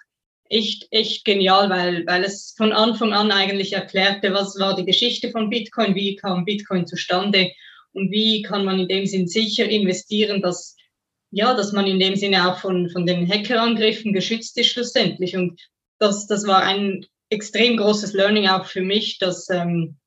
echt, 0.50 0.88
echt 0.92 1.26
genial, 1.26 1.70
weil, 1.70 2.06
weil 2.06 2.24
es 2.24 2.54
von 2.58 2.72
Anfang 2.72 3.14
an 3.14 3.32
eigentlich 3.32 3.74
erklärte, 3.74 4.34
was 4.34 4.58
war 4.60 4.76
die 4.76 4.86
Geschichte 4.86 5.32
von 5.32 5.50
Bitcoin, 5.50 5.96
wie 5.96 6.16
kam 6.16 6.46
Bitcoin 6.46 6.88
zustande 6.88 7.52
und 7.92 8.12
wie 8.12 8.42
kann 8.42 8.64
man 8.64 8.80
in 8.80 8.88
dem 8.88 9.06
Sinn 9.06 9.28
sicher 9.28 9.68
investieren, 9.68 10.42
dass 10.42 10.78
ja, 11.32 11.54
dass 11.54 11.72
man 11.74 11.88
in 11.88 12.00
dem 12.00 12.16
Sinne 12.16 12.50
auch 12.50 12.60
von, 12.60 12.90
von 12.90 13.06
den 13.06 13.28
Hackerangriffen 13.28 14.14
geschützt 14.14 14.58
ist 14.58 14.68
schlussendlich. 14.68 15.36
Und 15.36 15.60
das, 16.00 16.28
das 16.28 16.48
war 16.48 16.64
ein 16.64 17.06
extrem 17.30 17.78
großes 17.78 18.14
Learning 18.14 18.48
auch 18.48 18.66
für 18.66 18.82
mich, 18.82 19.18
dass 19.20 19.50
ähm, 19.50 19.98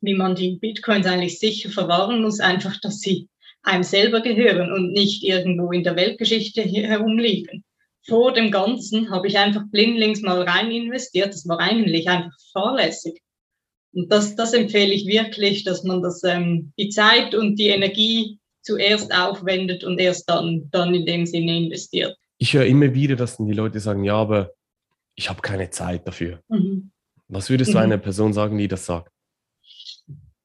wie 0.00 0.14
man 0.14 0.34
die 0.34 0.58
Bitcoins 0.60 1.06
eigentlich 1.06 1.38
sicher 1.38 1.70
verwahren 1.70 2.22
muss, 2.22 2.40
einfach, 2.40 2.78
dass 2.80 3.00
sie 3.00 3.28
einem 3.62 3.82
selber 3.82 4.20
gehören 4.20 4.72
und 4.72 4.92
nicht 4.92 5.22
irgendwo 5.22 5.70
in 5.72 5.84
der 5.84 5.96
Weltgeschichte 5.96 6.62
herumliegen. 6.62 7.64
Vor 8.06 8.32
dem 8.32 8.50
Ganzen 8.50 9.10
habe 9.10 9.28
ich 9.28 9.36
einfach 9.36 9.62
blindlings 9.70 10.22
mal 10.22 10.42
rein 10.42 10.70
investiert. 10.70 11.34
Das 11.34 11.46
war 11.46 11.58
eigentlich 11.60 12.08
einfach 12.08 12.32
fahrlässig. 12.52 13.20
Und 13.92 14.10
das, 14.10 14.36
das 14.36 14.54
empfehle 14.54 14.94
ich 14.94 15.06
wirklich, 15.06 15.64
dass 15.64 15.84
man 15.84 16.02
das, 16.02 16.22
ähm, 16.24 16.72
die 16.78 16.88
Zeit 16.88 17.34
und 17.34 17.56
die 17.56 17.68
Energie 17.68 18.39
zuerst 18.62 19.14
aufwendet 19.14 19.84
und 19.84 19.98
erst 19.98 20.28
dann, 20.28 20.68
dann 20.70 20.94
in 20.94 21.06
dem 21.06 21.26
Sinne 21.26 21.56
investiert. 21.56 22.16
Ich 22.38 22.54
höre 22.54 22.66
immer 22.66 22.94
wieder, 22.94 23.16
dass 23.16 23.36
die 23.36 23.52
Leute 23.52 23.80
sagen, 23.80 24.04
ja, 24.04 24.14
aber 24.14 24.52
ich 25.14 25.28
habe 25.28 25.42
keine 25.42 25.70
Zeit 25.70 26.06
dafür. 26.06 26.40
Mhm. 26.48 26.90
Was 27.28 27.50
würdest 27.50 27.72
du 27.72 27.76
mhm. 27.76 27.84
einer 27.84 27.98
Person 27.98 28.32
sagen, 28.32 28.58
die 28.58 28.68
das 28.68 28.86
sagt? 28.86 29.12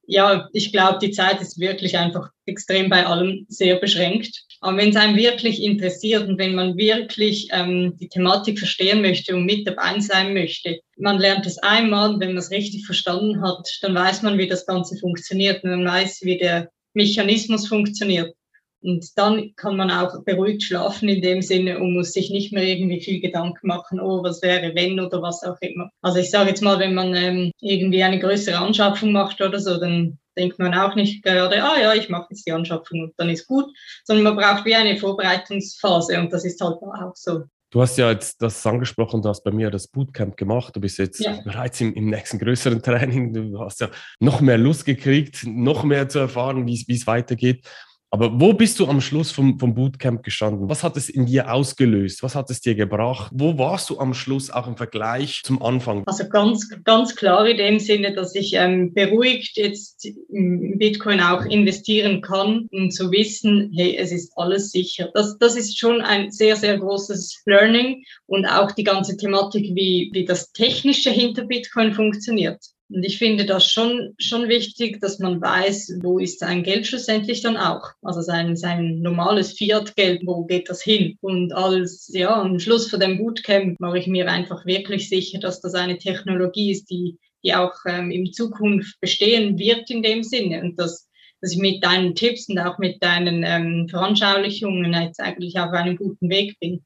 Ja, 0.08 0.48
ich 0.52 0.70
glaube, 0.70 0.98
die 1.00 1.10
Zeit 1.10 1.40
ist 1.40 1.58
wirklich 1.58 1.98
einfach 1.98 2.30
extrem 2.44 2.88
bei 2.88 3.04
allem 3.06 3.44
sehr 3.48 3.76
beschränkt. 3.76 4.44
Aber 4.60 4.76
wenn 4.76 4.90
es 4.90 4.96
einem 4.96 5.16
wirklich 5.16 5.62
interessiert 5.62 6.28
und 6.28 6.38
wenn 6.38 6.54
man 6.54 6.76
wirklich 6.76 7.48
ähm, 7.52 7.96
die 7.98 8.08
Thematik 8.08 8.58
verstehen 8.58 9.02
möchte 9.02 9.34
und 9.34 9.44
mit 9.44 9.66
dabei 9.66 9.98
sein 9.98 10.32
möchte, 10.32 10.80
man 10.96 11.18
lernt 11.18 11.46
es 11.46 11.58
einmal, 11.58 12.20
wenn 12.20 12.30
man 12.30 12.38
es 12.38 12.52
richtig 12.52 12.86
verstanden 12.86 13.42
hat, 13.42 13.66
dann 13.82 13.94
weiß 13.94 14.22
man, 14.22 14.38
wie 14.38 14.46
das 14.46 14.64
Ganze 14.64 14.96
funktioniert 14.98 15.64
und 15.64 15.70
man 15.70 15.84
weiß, 15.84 16.20
wie 16.22 16.38
der 16.38 16.70
Mechanismus 16.96 17.68
funktioniert. 17.68 18.34
Und 18.82 19.06
dann 19.16 19.52
kann 19.56 19.76
man 19.76 19.90
auch 19.90 20.22
beruhigt 20.24 20.62
schlafen 20.62 21.08
in 21.08 21.22
dem 21.22 21.42
Sinne 21.42 21.78
und 21.78 21.94
muss 21.94 22.12
sich 22.12 22.30
nicht 22.30 22.52
mehr 22.52 22.62
irgendwie 22.62 23.00
viel 23.00 23.20
Gedanken 23.20 23.66
machen, 23.66 24.00
oh, 24.00 24.22
was 24.22 24.42
wäre 24.42 24.74
wenn 24.74 25.00
oder 25.00 25.22
was 25.22 25.42
auch 25.42 25.56
immer. 25.60 25.90
Also 26.02 26.18
ich 26.18 26.30
sage 26.30 26.50
jetzt 26.50 26.62
mal, 26.62 26.78
wenn 26.78 26.94
man 26.94 27.14
ähm, 27.14 27.50
irgendwie 27.60 28.02
eine 28.02 28.20
größere 28.20 28.58
Anschaffung 28.58 29.12
macht 29.12 29.40
oder 29.40 29.58
so, 29.58 29.78
dann 29.78 30.18
denkt 30.36 30.58
man 30.58 30.74
auch 30.74 30.94
nicht 30.94 31.24
gerade, 31.24 31.62
ah 31.64 31.80
ja, 31.80 31.94
ich 31.94 32.08
mache 32.08 32.28
jetzt 32.30 32.46
die 32.46 32.52
Anschaffung 32.52 33.00
und 33.00 33.14
dann 33.16 33.30
ist 33.30 33.46
gut, 33.46 33.66
sondern 34.04 34.24
man 34.24 34.36
braucht 34.36 34.64
wie 34.64 34.74
eine 34.74 34.96
Vorbereitungsphase 34.96 36.20
und 36.20 36.32
das 36.32 36.44
ist 36.44 36.60
halt 36.60 36.76
auch 36.82 37.16
so. 37.16 37.44
Du 37.76 37.82
hast 37.82 37.98
ja 37.98 38.10
jetzt 38.10 38.40
das 38.40 38.66
angesprochen, 38.66 39.20
du 39.20 39.28
hast 39.28 39.44
bei 39.44 39.50
mir 39.50 39.70
das 39.70 39.86
Bootcamp 39.86 40.38
gemacht, 40.38 40.74
du 40.74 40.80
bist 40.80 40.96
jetzt 40.96 41.20
ja. 41.20 41.38
bereits 41.44 41.78
im, 41.82 41.92
im, 41.92 42.08
nächsten 42.08 42.38
größeren 42.38 42.80
Training, 42.82 43.34
du 43.34 43.60
hast 43.60 43.82
ja 43.82 43.90
noch 44.18 44.40
mehr 44.40 44.56
Lust 44.56 44.86
gekriegt, 44.86 45.44
noch 45.46 45.84
mehr 45.84 46.08
zu 46.08 46.20
erfahren, 46.20 46.66
wie 46.66 46.86
es 46.88 47.06
weitergeht. 47.06 47.68
Aber 48.10 48.40
wo 48.40 48.52
bist 48.52 48.78
du 48.78 48.86
am 48.86 49.00
Schluss 49.00 49.32
vom, 49.32 49.58
vom 49.58 49.74
Bootcamp 49.74 50.22
gestanden? 50.22 50.68
Was 50.68 50.84
hat 50.84 50.96
es 50.96 51.08
in 51.08 51.26
dir 51.26 51.52
ausgelöst? 51.52 52.22
Was 52.22 52.36
hat 52.36 52.48
es 52.50 52.60
dir 52.60 52.76
gebracht? 52.76 53.32
Wo 53.34 53.58
warst 53.58 53.90
du 53.90 53.98
am 53.98 54.14
Schluss 54.14 54.50
auch 54.50 54.68
im 54.68 54.76
Vergleich 54.76 55.42
zum 55.44 55.60
Anfang? 55.60 56.04
Also 56.06 56.28
ganz, 56.28 56.68
ganz 56.84 57.16
klar 57.16 57.46
in 57.46 57.56
dem 57.56 57.78
Sinne, 57.80 58.14
dass 58.14 58.34
ich 58.34 58.54
ähm, 58.54 58.94
beruhigt 58.94 59.56
jetzt 59.56 60.06
in 60.30 60.78
Bitcoin 60.78 61.20
auch 61.20 61.44
investieren 61.44 62.20
kann 62.20 62.68
und 62.70 62.92
zu 62.92 63.10
wissen, 63.10 63.72
hey, 63.74 63.96
es 63.96 64.12
ist 64.12 64.32
alles 64.36 64.70
sicher. 64.70 65.10
Das, 65.12 65.36
das 65.38 65.56
ist 65.56 65.78
schon 65.78 66.00
ein 66.00 66.30
sehr, 66.30 66.54
sehr 66.54 66.78
großes 66.78 67.42
Learning 67.44 68.04
und 68.26 68.46
auch 68.46 68.70
die 68.70 68.84
ganze 68.84 69.16
Thematik, 69.16 69.74
wie, 69.74 70.10
wie 70.12 70.24
das 70.24 70.52
Technische 70.52 71.10
hinter 71.10 71.44
Bitcoin 71.44 71.92
funktioniert. 71.92 72.60
Und 72.88 73.02
ich 73.02 73.18
finde 73.18 73.46
das 73.46 73.70
schon, 73.70 74.14
schon 74.18 74.48
wichtig, 74.48 75.00
dass 75.00 75.18
man 75.18 75.40
weiß, 75.40 75.98
wo 76.02 76.18
ist 76.18 76.38
sein 76.38 76.62
Geld 76.62 76.86
schlussendlich 76.86 77.42
dann 77.42 77.56
auch. 77.56 77.90
Also 78.02 78.20
sein, 78.20 78.56
sein 78.56 79.00
normales 79.00 79.52
Fiat-Geld, 79.54 80.22
wo 80.24 80.44
geht 80.44 80.68
das 80.68 80.82
hin? 80.82 81.16
Und 81.20 81.52
als, 81.52 82.08
ja, 82.12 82.40
am 82.40 82.60
Schluss 82.60 82.88
von 82.88 83.00
dem 83.00 83.18
Bootcamp 83.18 83.80
mache 83.80 83.98
ich 83.98 84.06
mir 84.06 84.30
einfach 84.30 84.64
wirklich 84.66 85.08
sicher, 85.08 85.40
dass 85.40 85.60
das 85.60 85.74
eine 85.74 85.98
Technologie 85.98 86.70
ist, 86.70 86.88
die, 86.88 87.18
die 87.42 87.54
auch 87.54 87.74
ähm, 87.88 88.12
in 88.12 88.32
Zukunft 88.32 89.00
bestehen 89.00 89.58
wird 89.58 89.90
in 89.90 90.02
dem 90.02 90.22
Sinne. 90.22 90.60
Und 90.60 90.78
dass, 90.78 91.08
dass 91.40 91.52
ich 91.52 91.58
mit 91.58 91.82
deinen 91.82 92.14
Tipps 92.14 92.48
und 92.48 92.60
auch 92.60 92.78
mit 92.78 93.02
deinen 93.02 93.42
ähm, 93.44 93.88
Veranschaulichungen 93.88 94.92
jetzt 94.92 95.18
eigentlich 95.18 95.58
auf 95.58 95.72
einem 95.72 95.96
guten 95.96 96.30
Weg 96.30 96.56
bin. 96.60 96.84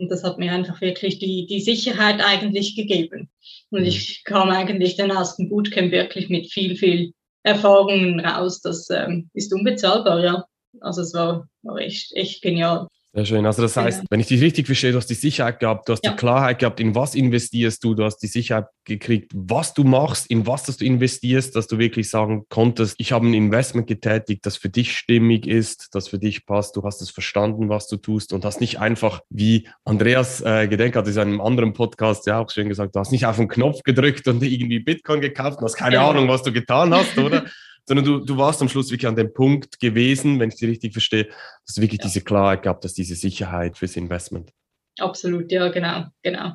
Und 0.00 0.10
das 0.10 0.24
hat 0.24 0.38
mir 0.38 0.50
einfach 0.52 0.80
wirklich 0.80 1.18
die, 1.18 1.46
die 1.46 1.60
Sicherheit 1.60 2.20
eigentlich 2.24 2.74
gegeben. 2.74 3.28
Und 3.68 3.84
ich 3.84 4.24
kam 4.24 4.48
eigentlich 4.48 5.00
aus 5.02 5.36
dem 5.36 5.50
Bootcamp 5.50 5.92
wirklich 5.92 6.30
mit 6.30 6.50
viel, 6.50 6.74
viel 6.74 7.12
Erfahrungen 7.42 8.18
raus. 8.18 8.62
Das 8.62 8.88
ähm, 8.88 9.28
ist 9.34 9.52
unbezahlbar, 9.52 10.24
ja. 10.24 10.44
Also 10.80 11.02
es 11.02 11.12
war, 11.12 11.46
war 11.62 11.76
echt, 11.76 12.12
echt 12.14 12.40
genial. 12.40 12.88
Sehr 13.12 13.24
schön. 13.24 13.44
Also 13.44 13.62
das 13.62 13.76
heißt, 13.76 14.04
wenn 14.08 14.20
ich 14.20 14.28
dich 14.28 14.40
richtig 14.40 14.66
verstehe, 14.66 14.92
du 14.92 14.98
hast 14.98 15.08
die 15.08 15.14
Sicherheit 15.14 15.58
gehabt, 15.58 15.88
du 15.88 15.94
hast 15.94 16.04
ja. 16.04 16.12
die 16.12 16.16
Klarheit 16.16 16.60
gehabt, 16.60 16.78
in 16.78 16.94
was 16.94 17.16
investierst 17.16 17.82
du, 17.82 17.94
du 17.94 18.04
hast 18.04 18.18
die 18.18 18.28
Sicherheit 18.28 18.66
gekriegt, 18.84 19.32
was 19.34 19.74
du 19.74 19.82
machst, 19.82 20.30
in 20.30 20.46
was 20.46 20.64
du 20.64 20.84
investierst, 20.84 21.56
dass 21.56 21.66
du 21.66 21.78
wirklich 21.78 22.08
sagen 22.08 22.44
konntest, 22.48 22.94
ich 22.98 23.10
habe 23.10 23.26
ein 23.26 23.34
Investment 23.34 23.88
getätigt, 23.88 24.46
das 24.46 24.56
für 24.56 24.68
dich 24.68 24.96
stimmig 24.96 25.48
ist, 25.48 25.88
das 25.92 26.06
für 26.06 26.20
dich 26.20 26.46
passt, 26.46 26.76
du 26.76 26.84
hast 26.84 27.02
es 27.02 27.10
verstanden, 27.10 27.68
was 27.68 27.88
du 27.88 27.96
tust 27.96 28.32
und 28.32 28.44
hast 28.44 28.60
nicht 28.60 28.78
einfach, 28.78 29.22
wie 29.28 29.66
Andreas 29.84 30.40
äh, 30.42 30.68
Gedenk 30.68 30.94
hat 30.94 31.08
in 31.08 31.18
einem 31.18 31.40
anderen 31.40 31.72
Podcast 31.72 32.28
ja 32.28 32.38
auch 32.38 32.48
schön 32.48 32.68
gesagt, 32.68 32.94
du 32.94 33.00
hast 33.00 33.10
nicht 33.10 33.26
auf 33.26 33.36
den 33.36 33.48
Knopf 33.48 33.82
gedrückt 33.82 34.28
und 34.28 34.40
irgendwie 34.44 34.78
Bitcoin 34.78 35.20
gekauft 35.20 35.58
und 35.58 35.64
hast 35.64 35.74
keine 35.74 35.96
ja. 35.96 36.08
Ahnung, 36.08 36.28
was 36.28 36.44
du 36.44 36.52
getan 36.52 36.94
hast, 36.94 37.18
oder? 37.18 37.44
sondern 37.90 38.06
du, 38.06 38.20
du 38.20 38.36
warst 38.36 38.62
am 38.62 38.68
Schluss 38.68 38.92
wirklich 38.92 39.08
an 39.08 39.16
dem 39.16 39.34
Punkt 39.34 39.80
gewesen, 39.80 40.38
wenn 40.38 40.50
ich 40.50 40.54
dich 40.54 40.68
richtig 40.68 40.92
verstehe, 40.92 41.24
dass 41.66 41.74
du 41.74 41.82
wirklich 41.82 41.98
ja. 41.98 42.06
diese 42.06 42.20
Klarheit 42.20 42.62
gab, 42.62 42.80
dass 42.82 42.94
diese 42.94 43.16
Sicherheit 43.16 43.76
fürs 43.76 43.96
Investment. 43.96 44.52
Absolut, 45.00 45.50
ja, 45.50 45.70
genau, 45.70 46.04
genau. 46.22 46.52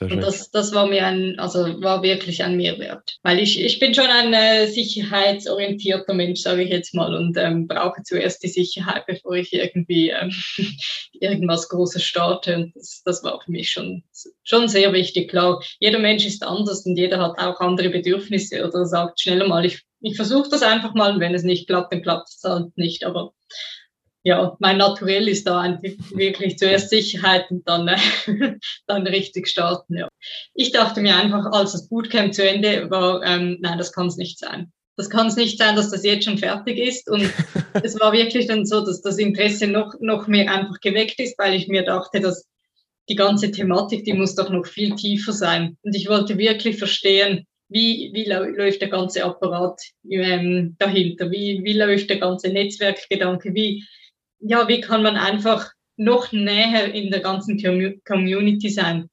Und 0.00 0.20
das, 0.22 0.50
das 0.50 0.72
war 0.72 0.86
mir 0.86 1.06
ein, 1.06 1.38
also 1.38 1.80
war 1.82 2.02
wirklich 2.02 2.44
ein 2.44 2.56
Mehrwert. 2.56 3.18
Weil 3.22 3.40
ich, 3.40 3.60
ich 3.60 3.78
bin 3.78 3.94
schon 3.94 4.06
ein 4.06 4.32
äh, 4.32 4.66
sicherheitsorientierter 4.66 6.14
Mensch, 6.14 6.40
sage 6.40 6.62
ich 6.62 6.70
jetzt 6.70 6.94
mal, 6.94 7.14
und 7.14 7.36
ähm, 7.36 7.66
brauche 7.66 8.02
zuerst 8.02 8.42
die 8.42 8.48
Sicherheit, 8.48 9.04
bevor 9.06 9.32
ich 9.34 9.52
irgendwie 9.52 10.10
ähm, 10.10 10.32
irgendwas 11.12 11.68
Großes 11.68 12.02
starte. 12.02 12.56
Und 12.56 12.76
das, 12.76 13.02
das 13.04 13.24
war 13.24 13.40
für 13.40 13.50
mich 13.50 13.70
schon, 13.70 14.04
schon 14.42 14.68
sehr 14.68 14.92
wichtig. 14.92 15.30
Klar, 15.30 15.62
jeder 15.80 15.98
Mensch 15.98 16.24
ist 16.26 16.44
anders 16.44 16.86
und 16.86 16.96
jeder 16.96 17.18
hat 17.20 17.38
auch 17.38 17.60
andere 17.60 17.90
Bedürfnisse 17.90 18.66
oder 18.66 18.86
sagt 18.86 19.20
schneller 19.20 19.48
mal, 19.48 19.64
ich 19.64 19.82
ich 20.04 20.16
versuche 20.16 20.50
das 20.50 20.62
einfach 20.62 20.92
mal 20.92 21.14
und 21.14 21.20
wenn 21.20 21.34
es 21.34 21.44
nicht 21.44 21.66
klappt, 21.66 21.90
dann 21.92 22.02
klappt 22.02 22.28
es 22.28 22.42
halt 22.44 22.76
nicht. 22.76 23.04
Aber 23.04 23.32
ja, 24.24 24.56
mein 24.58 24.78
Naturell 24.78 25.28
ist 25.28 25.46
da 25.46 25.78
wirklich 26.14 26.56
zuerst 26.56 26.88
Sicherheit 26.88 27.44
und 27.50 27.68
dann, 27.68 27.88
äh, 27.88 27.98
dann 28.86 29.06
richtig 29.06 29.48
starten. 29.48 29.98
Ja. 29.98 30.08
Ich 30.54 30.72
dachte 30.72 31.02
mir 31.02 31.14
einfach, 31.14 31.52
als 31.52 31.72
das 31.72 31.88
Bootcamp 31.88 32.32
zu 32.32 32.48
Ende 32.48 32.90
war, 32.90 33.22
ähm, 33.22 33.58
nein, 33.60 33.76
das 33.76 33.92
kann 33.92 34.06
es 34.06 34.16
nicht 34.16 34.38
sein. 34.38 34.72
Das 34.96 35.10
kann 35.10 35.26
es 35.26 35.36
nicht 35.36 35.58
sein, 35.58 35.76
dass 35.76 35.90
das 35.90 36.04
jetzt 36.04 36.24
schon 36.24 36.38
fertig 36.38 36.78
ist. 36.78 37.10
Und 37.10 37.30
es 37.82 38.00
war 38.00 38.12
wirklich 38.12 38.46
dann 38.46 38.64
so, 38.64 38.82
dass 38.82 39.02
das 39.02 39.18
Interesse 39.18 39.66
noch, 39.66 39.94
noch 40.00 40.26
mehr 40.26 40.50
einfach 40.50 40.80
geweckt 40.80 41.20
ist, 41.20 41.38
weil 41.38 41.54
ich 41.54 41.68
mir 41.68 41.82
dachte, 41.82 42.20
dass 42.20 42.48
die 43.10 43.16
ganze 43.16 43.50
Thematik, 43.50 44.04
die 44.04 44.14
muss 44.14 44.34
doch 44.34 44.48
noch 44.48 44.64
viel 44.64 44.94
tiefer 44.94 45.32
sein. 45.32 45.76
Und 45.82 45.94
ich 45.94 46.08
wollte 46.08 46.38
wirklich 46.38 46.78
verstehen, 46.78 47.46
wie, 47.68 48.10
wie 48.14 48.24
läuft 48.24 48.80
der 48.80 48.88
ganze 48.88 49.22
Apparat 49.24 49.82
ähm, 50.08 50.76
dahinter, 50.78 51.30
wie, 51.30 51.60
wie 51.62 51.74
läuft 51.74 52.08
der 52.08 52.18
ganze 52.18 52.48
Netzwerkgedanke, 52.48 53.52
wie, 53.52 53.84
ja, 54.40 54.68
wie 54.68 54.80
kann 54.80 55.02
man 55.02 55.16
einfach 55.16 55.70
noch 55.96 56.32
näher 56.32 56.92
in 56.92 57.10
der 57.10 57.20
ganzen 57.20 57.58
Community 58.04 58.68
sein. 58.68 59.08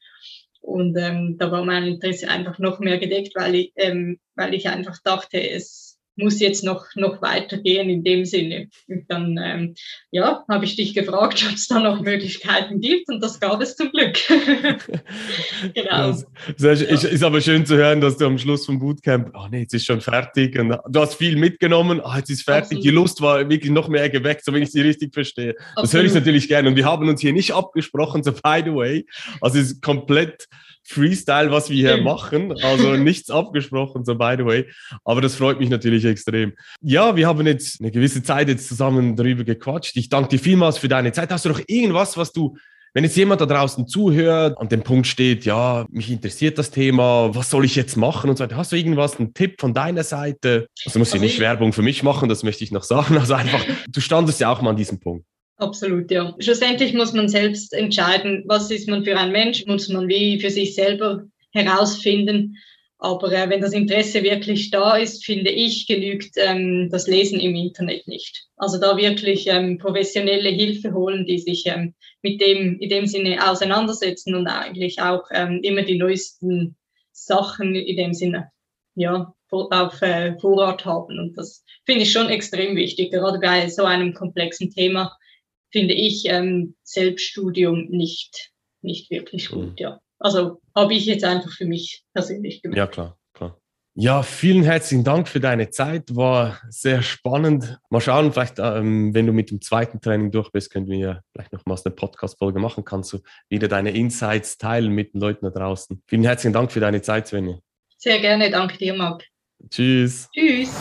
Und 0.61 0.95
ähm, 0.97 1.37
da 1.37 1.51
war 1.51 1.65
mein 1.65 1.85
Interesse 1.85 2.29
einfach 2.29 2.59
noch 2.59 2.79
mehr 2.79 2.97
gedeckt, 2.97 3.33
weil 3.35 3.55
ich, 3.55 3.73
ähm, 3.75 4.19
weil 4.35 4.53
ich 4.53 4.69
einfach 4.69 4.97
dachte, 5.03 5.41
es 5.41 5.90
muss 6.21 6.39
jetzt 6.39 6.63
noch, 6.63 6.85
noch 6.95 7.21
weitergehen 7.21 7.89
in 7.89 8.03
dem 8.03 8.25
Sinne. 8.25 8.67
Und 8.87 9.05
dann, 9.09 9.39
ähm, 9.41 9.75
ja, 10.11 10.43
habe 10.49 10.65
ich 10.65 10.75
dich 10.75 10.93
gefragt, 10.93 11.43
ob 11.49 11.55
es 11.55 11.67
da 11.67 11.79
noch 11.79 12.01
Möglichkeiten 12.01 12.79
gibt 12.79 13.09
und 13.09 13.21
das 13.21 13.39
gab 13.39 13.61
es 13.61 13.75
zum 13.75 13.91
Glück. 13.91 14.17
genau. 15.73 16.15
Ja, 16.57 16.71
ist, 16.71 17.03
ist, 17.03 17.23
aber 17.23 17.41
schön 17.41 17.65
zu 17.65 17.75
hören, 17.75 18.01
dass 18.01 18.17
du 18.17 18.25
am 18.25 18.37
Schluss 18.37 18.65
vom 18.65 18.79
Bootcamp, 18.79 19.31
oh 19.35 19.47
nee, 19.49 19.61
jetzt 19.61 19.73
ist 19.73 19.85
schon 19.85 20.01
fertig 20.01 20.57
und 20.57 20.77
du 20.87 20.99
hast 20.99 21.15
viel 21.15 21.35
mitgenommen, 21.35 22.01
oh, 22.03 22.15
jetzt 22.15 22.29
ist 22.29 22.43
fertig, 22.43 22.63
Absolut. 22.63 22.83
die 22.85 22.89
Lust 22.89 23.21
war 23.21 23.49
wirklich 23.49 23.71
noch 23.71 23.87
mehr 23.87 24.09
geweckt, 24.09 24.45
so 24.45 24.53
wenn 24.53 24.63
ich 24.63 24.71
sie 24.71 24.81
richtig 24.81 25.13
verstehe. 25.13 25.55
Absolut. 25.57 25.83
Das 25.83 25.93
höre 25.93 26.03
ich 26.05 26.13
natürlich 26.13 26.47
gerne 26.47 26.69
und 26.69 26.75
wir 26.75 26.85
haben 26.85 27.07
uns 27.07 27.21
hier 27.21 27.33
nicht 27.33 27.53
abgesprochen, 27.53 28.23
so 28.23 28.31
by 28.31 28.61
the 28.63 28.73
way, 28.73 29.05
also 29.41 29.59
es 29.59 29.71
ist 29.71 29.81
komplett 29.81 30.47
Freestyle, 30.91 31.51
was 31.51 31.69
wir 31.69 31.77
hier 31.77 32.03
machen. 32.03 32.53
Also 32.61 32.95
nichts 32.95 33.29
abgesprochen, 33.31 34.05
so 34.05 34.15
by 34.15 34.35
the 34.37 34.45
way. 34.45 34.65
Aber 35.03 35.21
das 35.21 35.35
freut 35.35 35.59
mich 35.59 35.69
natürlich 35.69 36.05
extrem. 36.05 36.53
Ja, 36.81 37.15
wir 37.15 37.27
haben 37.27 37.45
jetzt 37.47 37.81
eine 37.81 37.91
gewisse 37.91 38.23
Zeit 38.23 38.47
jetzt 38.49 38.67
zusammen 38.67 39.15
darüber 39.15 39.43
gequatscht. 39.43 39.95
Ich 39.97 40.09
danke 40.09 40.29
dir 40.29 40.39
vielmals 40.39 40.77
für 40.77 40.87
deine 40.87 41.11
Zeit. 41.11 41.31
Hast 41.31 41.45
du 41.45 41.49
noch 41.49 41.61
irgendwas, 41.67 42.17
was 42.17 42.31
du 42.31 42.57
wenn 42.93 43.05
jetzt 43.05 43.15
jemand 43.15 43.39
da 43.39 43.45
draußen 43.45 43.87
zuhört, 43.87 44.57
an 44.57 44.67
dem 44.67 44.83
Punkt 44.83 45.07
steht, 45.07 45.45
ja, 45.45 45.85
mich 45.89 46.11
interessiert 46.11 46.57
das 46.57 46.71
Thema, 46.71 47.33
was 47.33 47.49
soll 47.49 47.63
ich 47.63 47.75
jetzt 47.75 47.95
machen 47.95 48.29
und 48.29 48.37
so 48.37 48.43
weiter, 48.43 48.57
hast 48.57 48.73
du 48.73 48.75
irgendwas, 48.75 49.17
einen 49.17 49.33
Tipp 49.33 49.61
von 49.61 49.73
deiner 49.73 50.03
Seite? 50.03 50.67
Also 50.85 50.99
muss 50.99 51.09
ich 51.09 51.13
also 51.13 51.23
nicht 51.23 51.39
Werbung 51.39 51.71
für 51.71 51.83
mich 51.83 52.03
machen, 52.03 52.27
das 52.27 52.43
möchte 52.43 52.63
ich 52.63 52.71
noch 52.71 52.83
sagen. 52.83 53.17
Also 53.21 53.35
einfach, 53.35 53.63
du 53.87 54.01
standest 54.01 54.39
ja 54.39 54.51
auch 54.51 54.61
mal 54.61 54.71
an 54.71 54.75
diesem 54.75 54.99
Punkt. 54.99 55.25
Absolut, 55.61 56.09
ja. 56.09 56.35
Schlussendlich 56.39 56.95
muss 56.95 57.13
man 57.13 57.29
selbst 57.29 57.71
entscheiden, 57.73 58.43
was 58.47 58.71
ist 58.71 58.89
man 58.89 59.05
für 59.05 59.15
ein 59.15 59.31
Mensch, 59.31 59.63
muss 59.67 59.89
man 59.89 60.07
wie 60.07 60.41
für 60.41 60.49
sich 60.49 60.73
selber 60.73 61.25
herausfinden. 61.51 62.57
Aber 62.97 63.31
äh, 63.31 63.47
wenn 63.47 63.61
das 63.61 63.73
Interesse 63.73 64.23
wirklich 64.23 64.71
da 64.71 64.97
ist, 64.97 65.23
finde 65.23 65.51
ich, 65.51 65.85
genügt 65.85 66.31
ähm, 66.37 66.89
das 66.91 67.05
Lesen 67.05 67.39
im 67.39 67.53
Internet 67.53 68.07
nicht. 68.07 68.47
Also 68.57 68.79
da 68.79 68.97
wirklich 68.97 69.45
ähm, 69.45 69.77
professionelle 69.77 70.49
Hilfe 70.49 70.95
holen, 70.95 71.27
die 71.27 71.37
sich 71.37 71.67
ähm, 71.67 71.93
mit 72.23 72.41
dem 72.41 72.79
in 72.79 72.89
dem 72.89 73.05
Sinne 73.05 73.47
auseinandersetzen 73.47 74.33
und 74.33 74.47
eigentlich 74.47 74.99
auch 74.99 75.25
ähm, 75.31 75.59
immer 75.61 75.83
die 75.83 75.99
neuesten 75.99 76.75
Sachen 77.11 77.75
in 77.75 77.97
dem 77.97 78.15
Sinne 78.15 78.49
ja 78.95 79.31
auf 79.51 80.01
äh, 80.01 80.39
Vorrat 80.39 80.85
haben. 80.85 81.19
Und 81.19 81.37
das 81.37 81.63
finde 81.85 82.01
ich 82.01 82.11
schon 82.11 82.29
extrem 82.29 82.75
wichtig, 82.75 83.11
gerade 83.11 83.37
bei 83.37 83.69
so 83.69 83.83
einem 83.83 84.15
komplexen 84.15 84.71
Thema 84.71 85.15
finde 85.71 85.93
ich 85.93 86.25
ähm, 86.25 86.75
Selbststudium 86.83 87.87
nicht, 87.89 88.51
nicht 88.81 89.09
wirklich 89.09 89.49
gut, 89.49 89.71
mhm. 89.71 89.75
ja. 89.77 89.99
Also 90.19 90.61
habe 90.75 90.93
ich 90.93 91.05
jetzt 91.05 91.23
einfach 91.23 91.51
für 91.51 91.65
mich 91.65 92.03
persönlich 92.13 92.61
gemacht. 92.61 92.77
Ja, 92.77 92.87
klar, 92.87 93.17
klar. 93.33 93.59
Ja, 93.95 94.21
vielen 94.21 94.63
herzlichen 94.63 95.03
Dank 95.03 95.27
für 95.27 95.39
deine 95.39 95.71
Zeit. 95.71 96.15
War 96.15 96.61
sehr 96.69 97.01
spannend. 97.01 97.79
Mal 97.89 98.01
schauen, 98.01 98.31
vielleicht, 98.31 98.59
ähm, 98.59 99.13
wenn 99.15 99.25
du 99.25 99.33
mit 99.33 99.49
dem 99.49 99.61
zweiten 99.61 99.99
Training 99.99 100.31
durch 100.31 100.51
bist, 100.51 100.71
können 100.71 100.87
wir 100.87 101.23
vielleicht 101.31 101.51
nochmals 101.51 101.85
eine 101.85 101.95
Podcast-Folge 101.95 102.59
machen. 102.59 102.85
Kannst 102.85 103.13
du 103.13 103.19
wieder 103.49 103.67
deine 103.67 103.91
Insights 103.91 104.57
teilen 104.57 104.91
mit 104.91 105.13
den 105.13 105.21
Leuten 105.21 105.45
da 105.45 105.51
draußen. 105.51 106.03
Vielen 106.07 106.23
herzlichen 106.23 106.53
Dank 106.53 106.71
für 106.71 106.79
deine 106.79 107.01
Zeit, 107.01 107.27
Svenja. 107.27 107.57
Sehr 107.97 108.19
gerne. 108.19 108.49
Danke 108.51 108.77
dir, 108.77 108.93
Marc. 108.93 109.25
Tschüss. 109.69 110.29
Tschüss. 110.33 110.71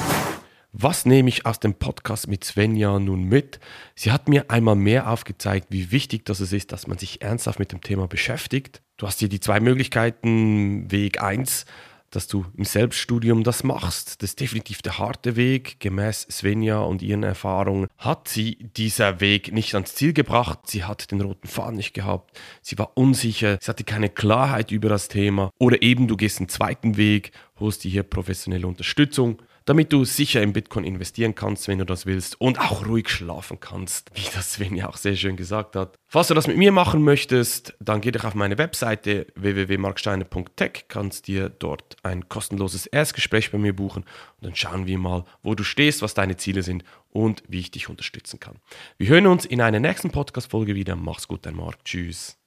Was 0.73 1.05
nehme 1.05 1.29
ich 1.29 1.47
aus 1.47 1.59
dem 1.59 1.75
Podcast 1.75 2.29
mit 2.29 2.45
Svenja 2.45 2.97
nun 3.00 3.25
mit? 3.25 3.59
Sie 3.97 4.12
hat 4.12 4.29
mir 4.29 4.53
einmal 4.53 4.77
mehr 4.77 5.11
aufgezeigt, 5.11 5.67
wie 5.71 5.91
wichtig 5.91 6.25
das 6.25 6.41
ist, 6.41 6.71
dass 6.71 6.87
man 6.87 6.97
sich 6.97 7.23
ernsthaft 7.23 7.59
mit 7.59 7.73
dem 7.73 7.81
Thema 7.81 8.07
beschäftigt. 8.07 8.81
Du 8.97 9.09
hast 9.09 9.19
hier 9.19 9.29
die 9.29 9.41
zwei 9.41 9.59
Möglichkeiten. 9.59 10.89
Weg 10.93 11.21
1, 11.21 11.65
dass 12.11 12.29
du 12.29 12.47
im 12.57 12.65
Selbststudium 12.65 13.43
das 13.43 13.65
machst. 13.65 14.23
Das 14.23 14.31
ist 14.31 14.41
definitiv 14.41 14.81
der 14.81 14.99
harte 14.99 15.35
Weg. 15.35 15.81
Gemäß 15.81 16.29
Svenja 16.31 16.79
und 16.79 17.03
ihren 17.03 17.25
Erfahrungen 17.25 17.89
hat 17.99 18.29
sie 18.29 18.71
dieser 18.77 19.19
Weg 19.19 19.53
nicht 19.53 19.75
ans 19.75 19.97
Ziel 19.97 20.12
gebracht. 20.12 20.61
Sie 20.67 20.85
hat 20.85 21.11
den 21.11 21.21
roten 21.21 21.49
Faden 21.49 21.79
nicht 21.79 21.95
gehabt. 21.95 22.39
Sie 22.62 22.79
war 22.79 22.93
unsicher. 22.97 23.59
Sie 23.61 23.69
hatte 23.69 23.83
keine 23.83 24.09
Klarheit 24.09 24.71
über 24.71 24.89
das 24.89 25.09
Thema. 25.09 25.50
Oder 25.59 25.83
eben 25.83 26.07
du 26.07 26.17
gehst 26.17 26.39
einen 26.39 26.49
zweiten 26.49 26.97
Weg, 26.97 27.33
holst 27.59 27.83
dir 27.83 27.91
hier 27.91 28.05
professionelle 28.05 28.69
Unterstützung 28.69 29.43
damit 29.71 29.93
du 29.93 30.05
sicher 30.05 30.43
in 30.43 30.53
Bitcoin 30.53 30.83
investieren 30.83 31.37
kannst, 31.37 31.69
wenn 31.69 31.79
du 31.79 31.85
das 31.85 32.05
willst 32.05 32.41
und 32.41 32.59
auch 32.59 32.87
ruhig 32.87 33.09
schlafen 33.09 33.61
kannst, 33.61 34.11
wie 34.15 34.27
das 34.35 34.55
Sven 34.55 34.75
ja 34.75 34.89
auch 34.89 34.97
sehr 34.97 35.15
schön 35.15 35.37
gesagt 35.37 35.77
hat. 35.77 35.97
Falls 36.09 36.27
du 36.27 36.35
das 36.35 36.49
mit 36.49 36.57
mir 36.57 36.73
machen 36.73 37.05
möchtest, 37.05 37.75
dann 37.79 38.00
geh 38.00 38.11
doch 38.11 38.25
auf 38.25 38.35
meine 38.35 38.59
Webseite 38.59 39.29
www.marksteiner.tech, 39.37 40.87
kannst 40.89 41.29
dir 41.29 41.50
dort 41.50 41.99
ein 42.03 42.29
kostenloses 42.29 42.87
Erstgespräch 42.87 43.53
bei 43.53 43.59
mir 43.59 43.73
buchen 43.73 44.03
und 44.41 44.45
dann 44.45 44.57
schauen 44.57 44.89
wir 44.89 44.99
mal, 44.99 45.25
wo 45.45 45.55
du 45.55 45.62
stehst, 45.62 46.03
was 46.03 46.15
deine 46.15 46.37
Ziele 46.37 46.65
sind 46.65 46.83
und 47.11 47.45
wie 47.47 47.61
ich 47.61 47.71
dich 47.71 47.89
unterstützen 47.89 48.41
kann. 48.41 48.57
Wir 48.99 49.07
hören 49.07 49.29
uns 49.29 49.45
in 49.45 49.61
einer 49.61 49.79
nächsten 49.79 50.11
Podcast-Folge 50.11 50.75
wieder. 50.75 50.97
Mach's 50.97 51.29
gut, 51.29 51.47
dein 51.47 51.55
Marc. 51.55 51.85
Tschüss. 51.85 52.40